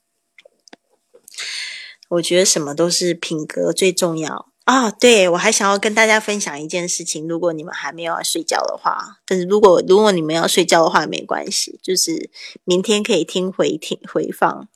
[2.09, 4.89] 我觉得什么都是品格最重要啊！
[4.89, 12.29] 对我还想要跟大家分享一件事情，如果你们还没有要睡觉的话，但是如果如果你们要睡觉的话没关系，就是
[12.63, 14.67] 明天可以听回听回放。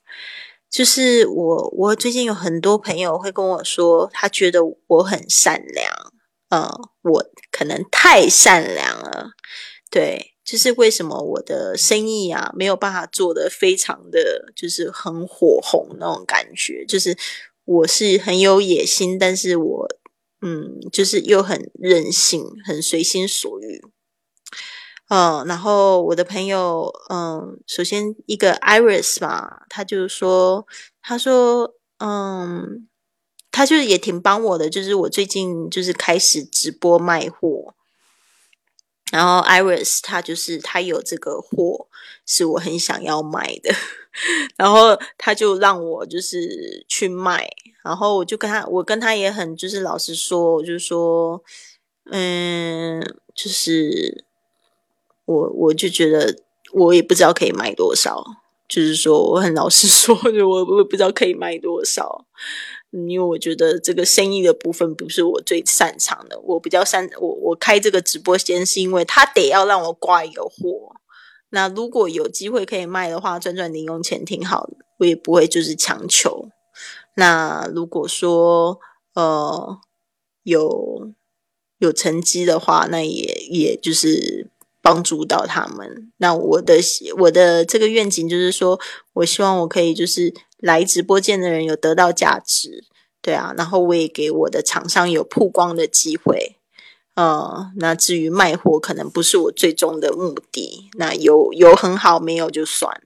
[0.69, 6.13] 就是我我最近有很多朋友会跟我说，他觉得我很善良。
[6.49, 6.69] 呃，
[7.01, 9.31] 我可能太善良了，
[9.89, 17.17] 对，就是为什么我的生意啊没有办法做的非常的就是很火红那种感觉，就是
[17.65, 19.87] 我是很有野心，但是我
[20.41, 23.81] 嗯，就是又很任性，很随心所欲。
[25.09, 30.65] 嗯，然后我的朋友，嗯，首先一个 Iris 吧，他就说，
[31.01, 32.87] 他说，嗯。
[33.51, 37.73] 他就是也挺帮我的，就是我最近就是开始直播卖货，
[39.11, 41.87] 然后 Iris 他就是他有这个货
[42.25, 43.73] 是我很想要卖的，
[44.55, 47.49] 然后他就让我就是去卖，
[47.83, 51.43] 然后我就跟他，我跟他也很就是老实说，我就说，
[52.05, 53.01] 嗯，
[53.35, 54.23] 就是
[55.25, 58.23] 我我就觉得我也不知道可以卖多少，
[58.69, 62.25] 就是说我很老实说，就我我也不知道可以卖多少。
[62.91, 70.93] 因为我觉得这个生意的部分不是我最擅长的，我比较擅我我开这个直播间是因为他得要让我挂一个货，
[71.51, 76.49] 那如果有机会可以卖的话，赚赚零用钱挺好的，我也不会就是强求。
[77.15, 78.79] 那如果说
[79.13, 79.79] 呃
[80.43, 81.13] 有
[81.77, 84.49] 有成绩的话，那也也就是
[84.81, 86.11] 帮助到他们。
[86.17, 86.75] 那我的
[87.19, 88.77] 我的这个愿景就是说，
[89.13, 90.33] 我希望我可以就是。
[90.61, 92.85] 来直播间的人有得到价值，
[93.21, 96.55] 对啊，然后我也给我的厂商有曝光的机会，
[97.15, 103.01] 呃，那至于卖货可能不是我最终的目的，那有有很好，没有就算。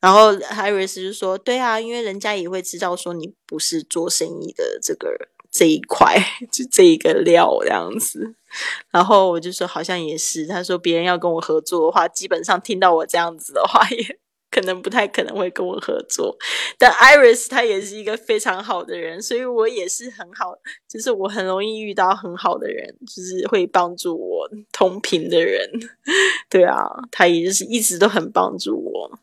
[0.00, 6.16] 然后 Harris 就说：“对啊，因为人家也会知道说你不是做生意的这个这一块，
[6.50, 8.34] 就这一个料这样子。”
[8.90, 14.18] 然后我就说：“好像也是。”他说：“别人要跟我合作的话，基本上听到我这样子的话也。”
[14.50, 16.36] 可能不太可能会跟我合作，
[16.76, 20.54] 但 Iris 他也是一个非常好的人，所以我也是很好，
[20.88, 25.70] 就是我很容易遇到很好的人，就是会帮助我同频的人。
[26.50, 29.18] 对啊，他也就是一直都很帮助我。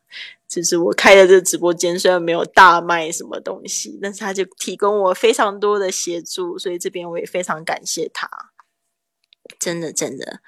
[0.48, 8.30] 就是我开的这个直播间虽然没有大卖什么东西，但是他就提供我非常多的协助，所以这边我也非常感谢他。
[9.60, 10.40] 真的真的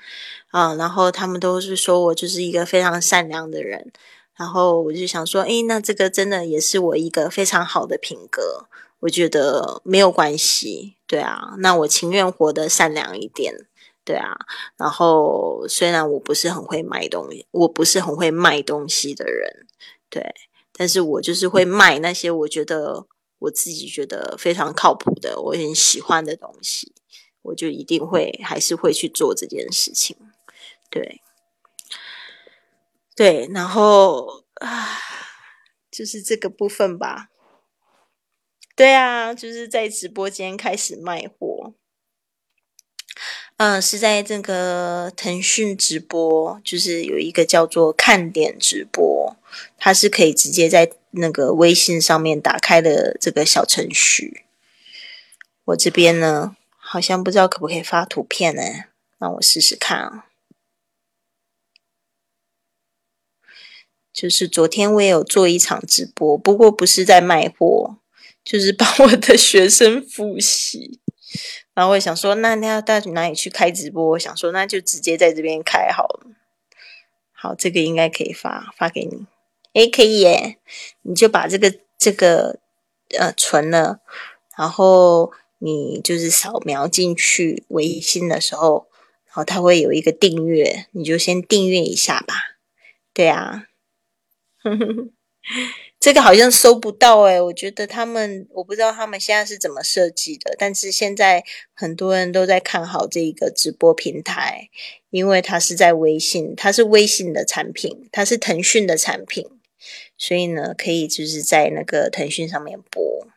[0.52, 3.92] 啊，然后他们都是说我就是一个非常善良的人。
[4.40, 8.68] 然后我就想说，诶，那这个真的也是我一个非常好的品格，
[9.02, 13.68] 我觉得没有关系，对啊，那我情愿活得善良一点，
[14.06, 14.38] 对啊。
[14.78, 19.68] 然后虽然我不是很会卖东西，我不是很会卖东西的人，
[20.10, 20.34] 对，
[20.72, 23.06] 但是我就是会卖那些我觉得
[23.40, 26.94] 我自己觉得非常靠谱的，我很喜欢的东西，
[27.42, 30.16] 我就一定会还是会去做这件事情，
[30.90, 31.20] 对。
[33.20, 34.98] 对，然后啊，
[35.92, 37.28] 就是这个部分吧。
[38.78, 41.74] 对啊，就是在直播间开始卖货。
[43.58, 49.36] 嗯，是在这个腾讯直播，就是有一个叫做看点直播，
[49.78, 54.46] 它是可以直接在那个微信上面打开的这个小程序。
[55.66, 58.62] 我这边呢，好像不知道可不可以发图片呢？
[59.18, 60.29] 让我试试看啊。
[64.20, 68.00] 就是昨天我也有做一场直播，不过不是在卖货，
[68.44, 71.00] 就是帮我的学生复习。
[71.74, 74.06] 然后我想说，那你要到哪里去开直播？
[74.10, 76.32] 我想说，那就直接在这边开好了。
[77.32, 79.26] 好，这个应该可以发发给你。
[79.72, 80.58] 诶，可以耶！
[81.04, 82.60] 你就把这个这个
[83.18, 84.02] 呃存了，
[84.58, 88.90] 然后你就是扫描进去微信的时候，
[89.28, 92.58] 然后它会有一个订阅，你就先订阅一下吧。
[93.14, 93.68] 对啊。
[96.00, 101.44] 这个好像搜不到哎，我觉得他们我不知道他们现在是怎么设计的，但是现在
[101.74, 104.70] 很多人都在看好这个直播平台，
[105.10, 109.46] 因为它是在微信，它是微信的产品，它是腾讯的产品，
[110.18, 113.28] 所以呢，可以就是在那个腾讯上面播。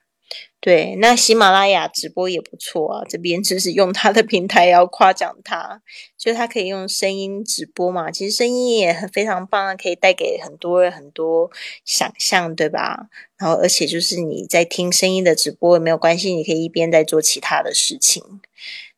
[0.65, 3.05] 对，那喜马拉雅直播也不错啊。
[3.09, 5.83] 这边就是用它的平台要夸奖它，
[6.17, 8.13] 就它可以用声音直播嘛。
[8.13, 11.51] 其实声音也很非常棒啊，可以带给很多很多
[11.85, 13.09] 想象，对吧？
[13.39, 18.23] 然后而且就是你在听声音的直播也没有关系，你可以一边在做其他的事情。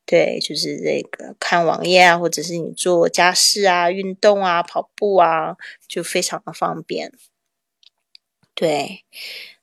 [0.05, 5.57] 对，就是这个看网页啊，或者是你做家事啊、运动啊、跑步啊，
[5.89, 7.11] 就非常的方便。
[8.55, 9.03] 对，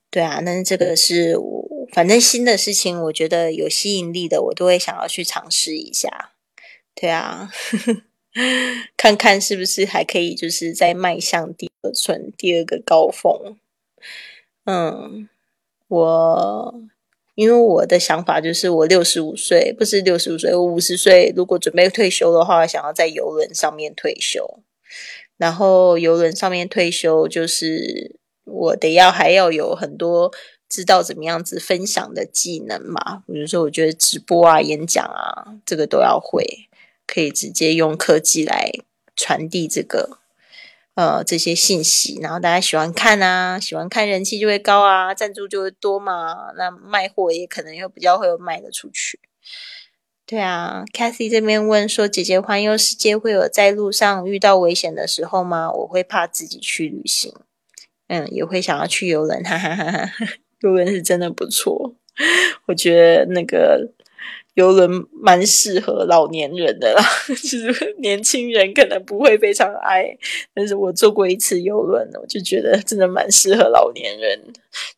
[0.10, 1.81] 对啊，那这个是我。
[1.94, 6.32] 反正新的事情，我觉得有吸引力的，我都会想要去尝试一下。
[6.96, 7.50] 对啊，
[8.96, 13.58] 看看是不是还可以，就是在迈向第二春第二个高峰。
[14.66, 15.28] 嗯，
[15.90, 16.82] 我
[17.36, 24.60] 因为我的想法就是，我六十五岁不是六十五岁，我五十岁如果准备退休的话，想要在游轮上面退休。
[25.38, 28.16] 然后游轮上面退休，就是
[28.46, 30.32] 我得要还要有很多。
[30.72, 33.24] 知道怎么样子分享的技能嘛？
[33.28, 36.70] 比如说，我觉得直播啊、演讲啊，这个都要会，
[37.06, 38.72] 可以直接用科技来
[39.14, 40.20] 传递这个
[40.96, 49.20] 呃这些信息，然后大家喜欢看啊，喜欢看人气就会高啊，赞助就会多嘛，那卖货也可能又比较会有卖得出去。
[50.26, 55.70] 对啊，Cathy 这边问说，姐姐环游世界会有在路上遇到危险的时候吗？
[55.70, 57.34] 我会怕自己去旅行，
[58.08, 60.14] 嗯，也会想要去游轮，哈哈哈哈。
[60.62, 61.96] 游轮是真的不错，
[62.68, 63.92] 我觉得那个
[64.54, 70.16] 游轮蛮适合老年人的啦， 就是年轻人可能不会非常爱，
[70.54, 74.40] 但是我坐过一次游轮，我就觉得真的蛮适合老年人，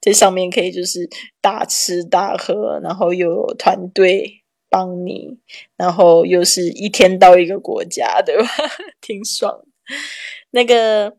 [0.01, 1.07] 在上面可以就是
[1.39, 5.37] 大吃大喝，然后又有团队帮你，
[5.77, 8.47] 然后又是一天到一个国家，对吧？
[8.99, 9.63] 挺爽，
[10.51, 11.17] 那个。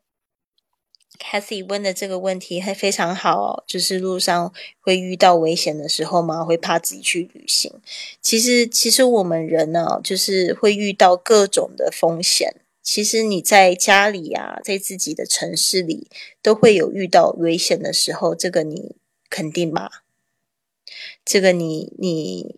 [1.24, 6.44] Cathy 问的这个问题还非常好，就是路上会遇到危险的时候吗？
[6.44, 7.72] 会怕自己去旅行？
[8.20, 12.54] 其实，其实我们人呢，就是会遇到各种的风险。
[12.82, 16.08] 其实你在家里啊，在自己的城市里，
[16.42, 18.94] 都会有遇到危险的时候，这个你
[19.30, 19.88] 肯定吗？
[21.24, 22.56] 这个你你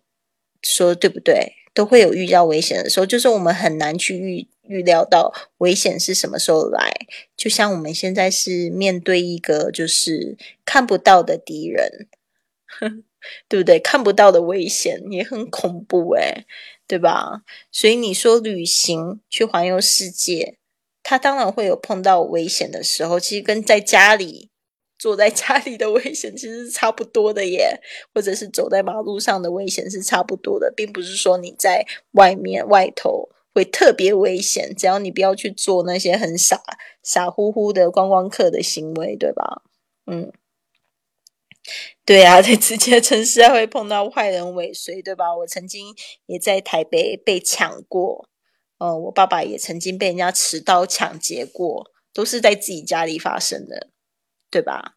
[0.61, 1.53] 说对不对？
[1.77, 4.47] 都会有遇到危险的时候，就是我们很难去预。
[4.69, 6.91] 预料到危险是什么时候来，
[7.37, 12.09] 就像我们现在是面对一个就是看不到的敌人，
[13.47, 13.79] 对不对？
[13.79, 16.45] 看不到的危险也很恐怖诶，
[16.85, 17.43] 对吧？
[17.71, 20.57] 所以你说旅行去环游世界，
[21.01, 24.49] 他当然会有碰到危险的时候，其实跟在家里
[24.97, 27.79] 坐在家里的危险其实是差不多的耶，
[28.13, 33.29] 或者是走在马路上的危险是差不多的，并不是说你在外面外头。
[33.53, 36.61] 会特别危险，只要你不要去做那些很傻
[37.01, 39.63] 傻乎乎的观光客的行为，对吧？
[40.05, 40.31] 嗯，
[42.05, 45.35] 对啊， 在直接城市还会碰到坏人尾随，对吧？
[45.37, 45.95] 我曾经
[46.27, 48.29] 也在台北被抢过，
[48.77, 53.87] 嗯，我爸爸也曾经被人家持刀抢劫过，都是在自己家里发生的，
[54.49, 54.95] 对吧？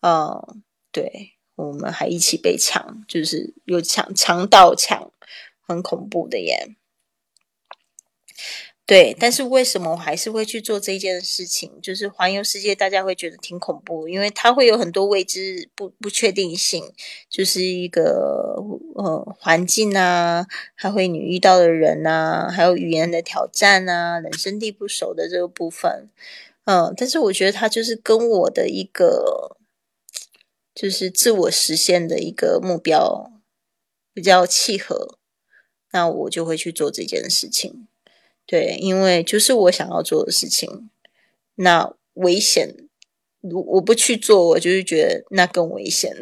[0.00, 0.62] 嗯，
[0.92, 5.10] 对，我们还一起被抢，就是有抢强盗抢，
[5.60, 6.76] 很恐怖的耶。
[8.86, 11.78] 对，但是为什么我还是会去做这件事情？
[11.82, 16.90] 就是环游世界，大家会觉得挺恐怖，因为它会有很多未知、不不确定性，
[17.28, 18.56] 就是一个
[18.94, 26.08] 呃环境啊，还会你遇到的人啊，还有语言的挑战啊，人生地不熟的这个部分，
[26.68, 29.56] 嗯，但是我觉得它就是跟我的一个
[30.74, 33.32] 就是自我实现的一个目标
[34.12, 35.16] 比较契合，
[35.92, 37.88] 那我就会去做这件事情。
[38.44, 40.90] 对，因为就是我想要做的事情，
[41.54, 42.76] 那危险，
[43.40, 46.14] 如我不去做，我就是觉得那更危险，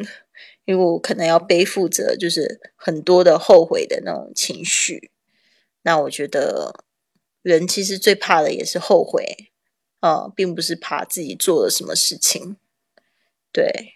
[0.63, 5.11] 因为我可能要背负着就是很多的后悔的那种情绪。
[5.81, 6.85] 那我觉得
[7.41, 9.51] 人其实最怕的也是后悔，
[9.99, 12.57] 啊，并不是怕自己做了什么事情。
[13.51, 13.93] 对，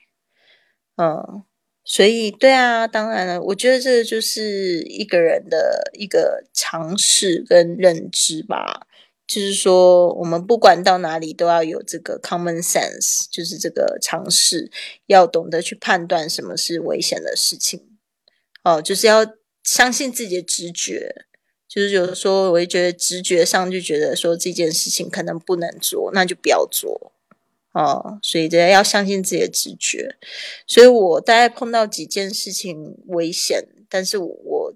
[0.96, 1.44] 嗯。
[1.84, 8.86] 所以，对啊，当然了，我觉得这就是一个人的一个尝试跟认知吧。
[9.26, 14.70] 就是说，我们不管到哪里，都要有这个 common sense，就是这个尝试，
[15.08, 17.98] 要懂得去判断什么是危险的事情。
[18.64, 19.26] 哦，就是要
[19.64, 21.26] 相信自己的直觉。
[21.74, 27.14] 就是有的时候，我会觉得直觉上就觉得说这件事情可能不能做，那就不要做。
[27.72, 30.18] 哦，所以大家要相信自己的直觉。
[30.68, 34.74] 所以我大概碰到几件事情危险，但是我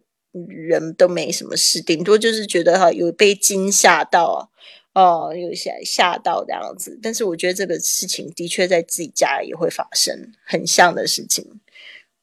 [0.47, 4.49] 人都没什么事，顶多就是觉得哈有被惊吓到，
[4.93, 6.97] 哦，有吓吓到这样子。
[7.03, 11.59] 但是我觉得这个事情的确在自己家也会发生很像的事情。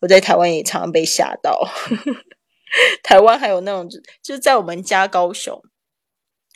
[0.01, 1.69] 我在台湾也常常被吓到，
[3.03, 3.89] 台湾还有那种
[4.23, 5.63] 就是在我们家高雄，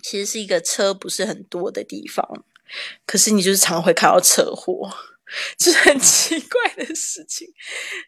[0.02, 2.44] 其实是一个车不是很多的地方。
[3.06, 4.90] 可是你就是常会看到车祸，
[5.56, 7.46] 就是很奇怪的事情，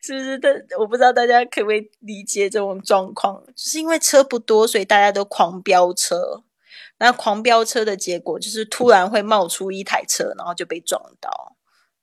[0.02, 0.38] 是不是？
[0.38, 6.42] 但我不知道大家可不可以理解这种状况，就是因为车不多，所以大家都狂飙车。
[7.00, 11.56] 那狂飙车的结果就是突然会冒出一台车，然后就被撞到，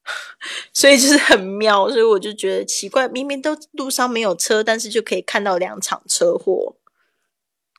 [0.73, 1.89] 所以就是很妙。
[1.89, 6.75] 所以我就觉得奇怪，明明都路上没有车，但是就可以看到两场车祸。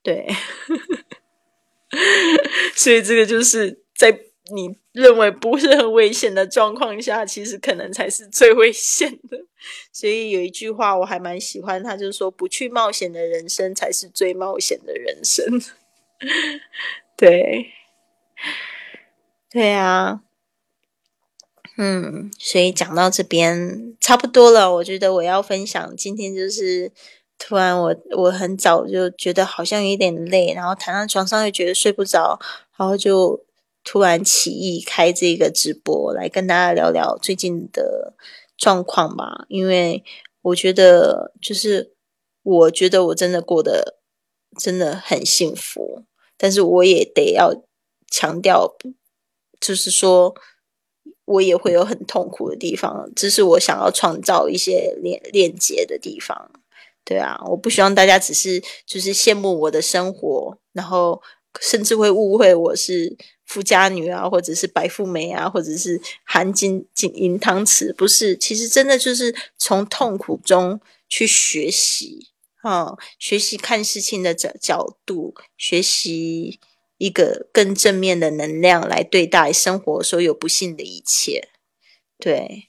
[0.03, 0.29] 对，
[2.75, 4.21] 所以这个就是在。
[4.55, 9.37] 你认为不是很危险的状况下，其实可能才是最危险的。
[9.93, 15.61] 所以有一句话我还蛮喜欢，他就是说：“不去冒险的人生才是最冒险的人生。
[17.19, 17.73] ”对，
[19.51, 20.21] 对啊，
[21.77, 24.73] 嗯，所以讲到这边差不多了。
[24.75, 26.91] 我觉得我要分享今天就是
[27.39, 32.39] 突然我我很早就觉得好像有点累，然后躺在床上又觉得睡不着，
[32.77, 33.45] 然后就。
[33.89, 38.15] 突然起意开这个直播来跟大家聊聊最近的
[38.59, 40.03] 状况吧，因为
[40.43, 41.93] 我觉得就是
[42.43, 43.99] 我觉得我真的过得
[44.59, 46.03] 真的很幸福，
[46.37, 47.55] 但是我也得要
[48.11, 48.75] 强调，
[49.61, 50.35] 就是说
[51.27, 56.51] 我也会有很痛苦的地方，这是我想要创造一些链链接的地方。
[57.05, 61.23] 对啊，我不希望大家只是就是羡慕我的生活，然后
[61.61, 63.17] 甚至会误会我是。
[63.47, 68.37] 富家女啊，或者是白富美啊，或者是含金金银汤匙，不是？
[68.37, 72.27] 其实真的就是从痛苦中去学习，
[72.63, 76.59] 啊，学习看事情的角角度，学习
[76.99, 81.49] 一个更正面的能量来对待生活所有不幸的一切。
[82.19, 82.69] 对，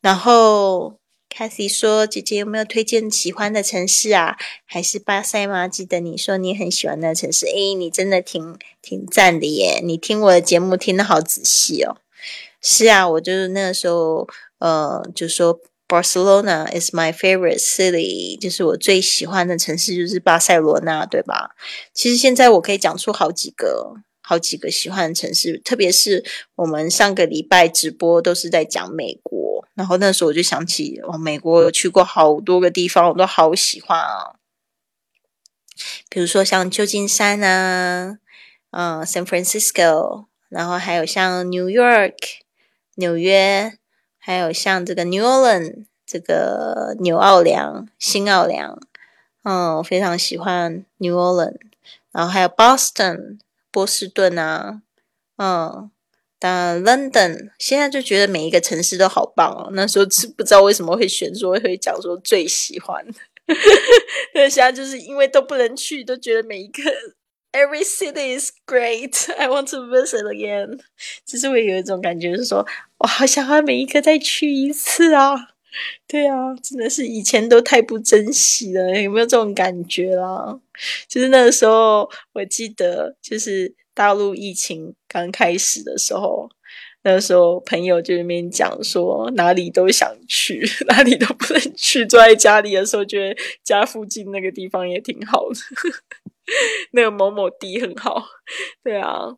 [0.00, 0.98] 然后。
[1.28, 4.38] Cathy 说：“姐姐有没有推荐喜欢的城市啊？
[4.64, 5.68] 还是巴塞吗？
[5.68, 9.82] 记得你说你很喜欢那城市，诶，你真的挺挺赞的耶！
[9.84, 11.98] 你听我的节目听得好仔细哦。
[12.62, 14.26] 是啊，我就是那个时候，
[14.60, 21.50] 呃，就说 Barcelona is my favorite city，就是我最喜欢的城市就是巴塞罗那，对吧？
[21.92, 23.96] 其实现在我可以讲出好几个。”
[24.28, 26.24] 好几个喜欢的城市，特别是
[26.56, 34.34] 我们上个礼拜直播都是在讲美国，然后那时候我就想起，哦，美国有去过好多个地方，我都好喜欢啊。
[36.10, 38.18] 比如说像旧金山啊，
[38.72, 42.16] 嗯，San Francisco，然后还有像 New York
[42.96, 43.78] 纽约，
[44.26, 48.76] 还有像这个 New Orleans 这个纽奥良、新奥良，
[49.44, 51.60] 嗯，我非常喜欢 New Orleans，
[52.10, 53.38] 然后还有 Boston。
[53.70, 54.80] 波士顿啊，
[55.36, 55.90] 嗯，
[56.38, 59.68] 但 London 现在就觉得每一个城市都好棒哦。
[59.74, 63.04] 那时候是不知道为什么会选说会讲说最喜欢，
[64.32, 66.82] 但现在就是因为都不能去，都觉得每一个
[67.52, 69.30] Every city is great.
[69.36, 70.80] I want to visit again.
[71.26, 72.66] 其实我有一种感觉，是说
[72.98, 75.34] 我好想要每一个再去一次啊！
[76.06, 80.58] 对啊，真的是以前都太不珍惜了，有没有这种感觉啦？
[81.08, 86.48] 就是那个时候，我记得就是大陆疫情刚开始的时候。
[87.08, 92.04] 那时候朋友就那边讲说哪里都想去， 哪里都不能去。
[92.04, 95.56] 坐在家里的时候，觉得家附近那个地方也挺好的，
[96.90, 98.24] 那个某某地很好。
[98.82, 99.28] 对啊，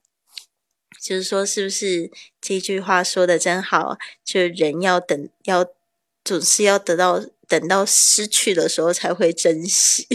[1.01, 3.97] 就是说，是不是这句话说的真好？
[4.25, 5.67] 就人要等，要
[6.25, 10.07] 总是要得到，等到失去的时候才会珍惜，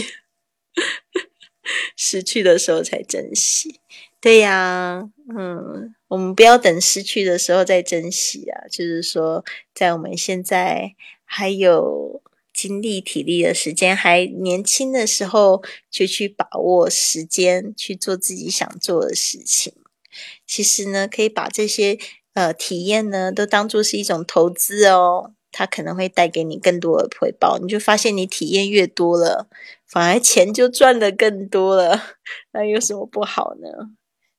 [1.96, 3.80] 失去的时候才珍惜。
[4.20, 5.94] 对呀，嗯。
[6.08, 8.68] 我们不要等失去的时候再珍惜啊！
[8.70, 12.22] 就是说，在我们现在还有
[12.52, 19.74] 精力、体力的时间，还年轻的时候，就去把握时间去做自己想做的事情。
[20.46, 21.98] 其实呢，可以把这些
[22.34, 25.32] 呃体验呢，都当做是一种投资哦。
[25.56, 27.58] 它可能会带给你更多的回报。
[27.58, 29.48] 你就发现，你体验越多了，
[29.86, 32.16] 反而钱就赚的更多了。
[32.52, 33.68] 那有什么不好呢？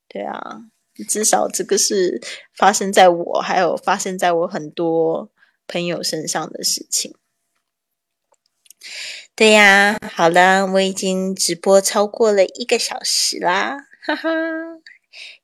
[0.09, 0.63] 对啊。
[1.09, 2.21] 至少这个是
[2.53, 5.29] 发生在我，还有发生在我很多
[5.67, 7.13] 朋友身上的事情。
[9.35, 14.29] 对呀，好了，我已经直播超过了一个小时啦，哈哈！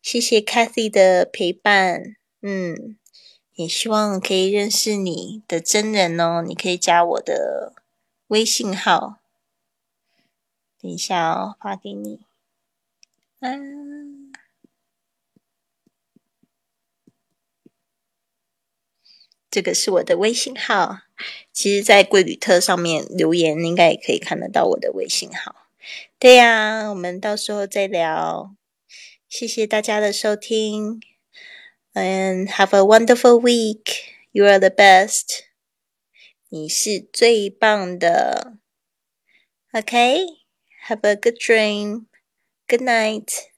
[0.02, 2.98] 谢谢 Cathy 的陪伴，嗯，
[3.56, 6.44] 也希望可以认识你的真人哦。
[6.46, 7.74] 你可以加我的
[8.28, 9.20] 微信号，
[10.82, 12.20] 等一下哦，发给你，
[13.40, 14.32] 嗯。
[19.52, 21.00] 这个是我的微信号，
[21.52, 25.68] 其实，在贵旅特上面留言，应该也可以看得到我的微信号。
[26.18, 28.56] 对呀，我们到时候再聊。
[29.31, 31.01] 谢谢大家的收听，
[31.95, 34.15] and have a wonderful week.
[34.33, 35.45] You are the best.
[36.49, 38.59] 你是最棒的。
[39.73, 40.25] Okay,
[40.87, 42.07] have a good dream.
[42.69, 43.50] Good night.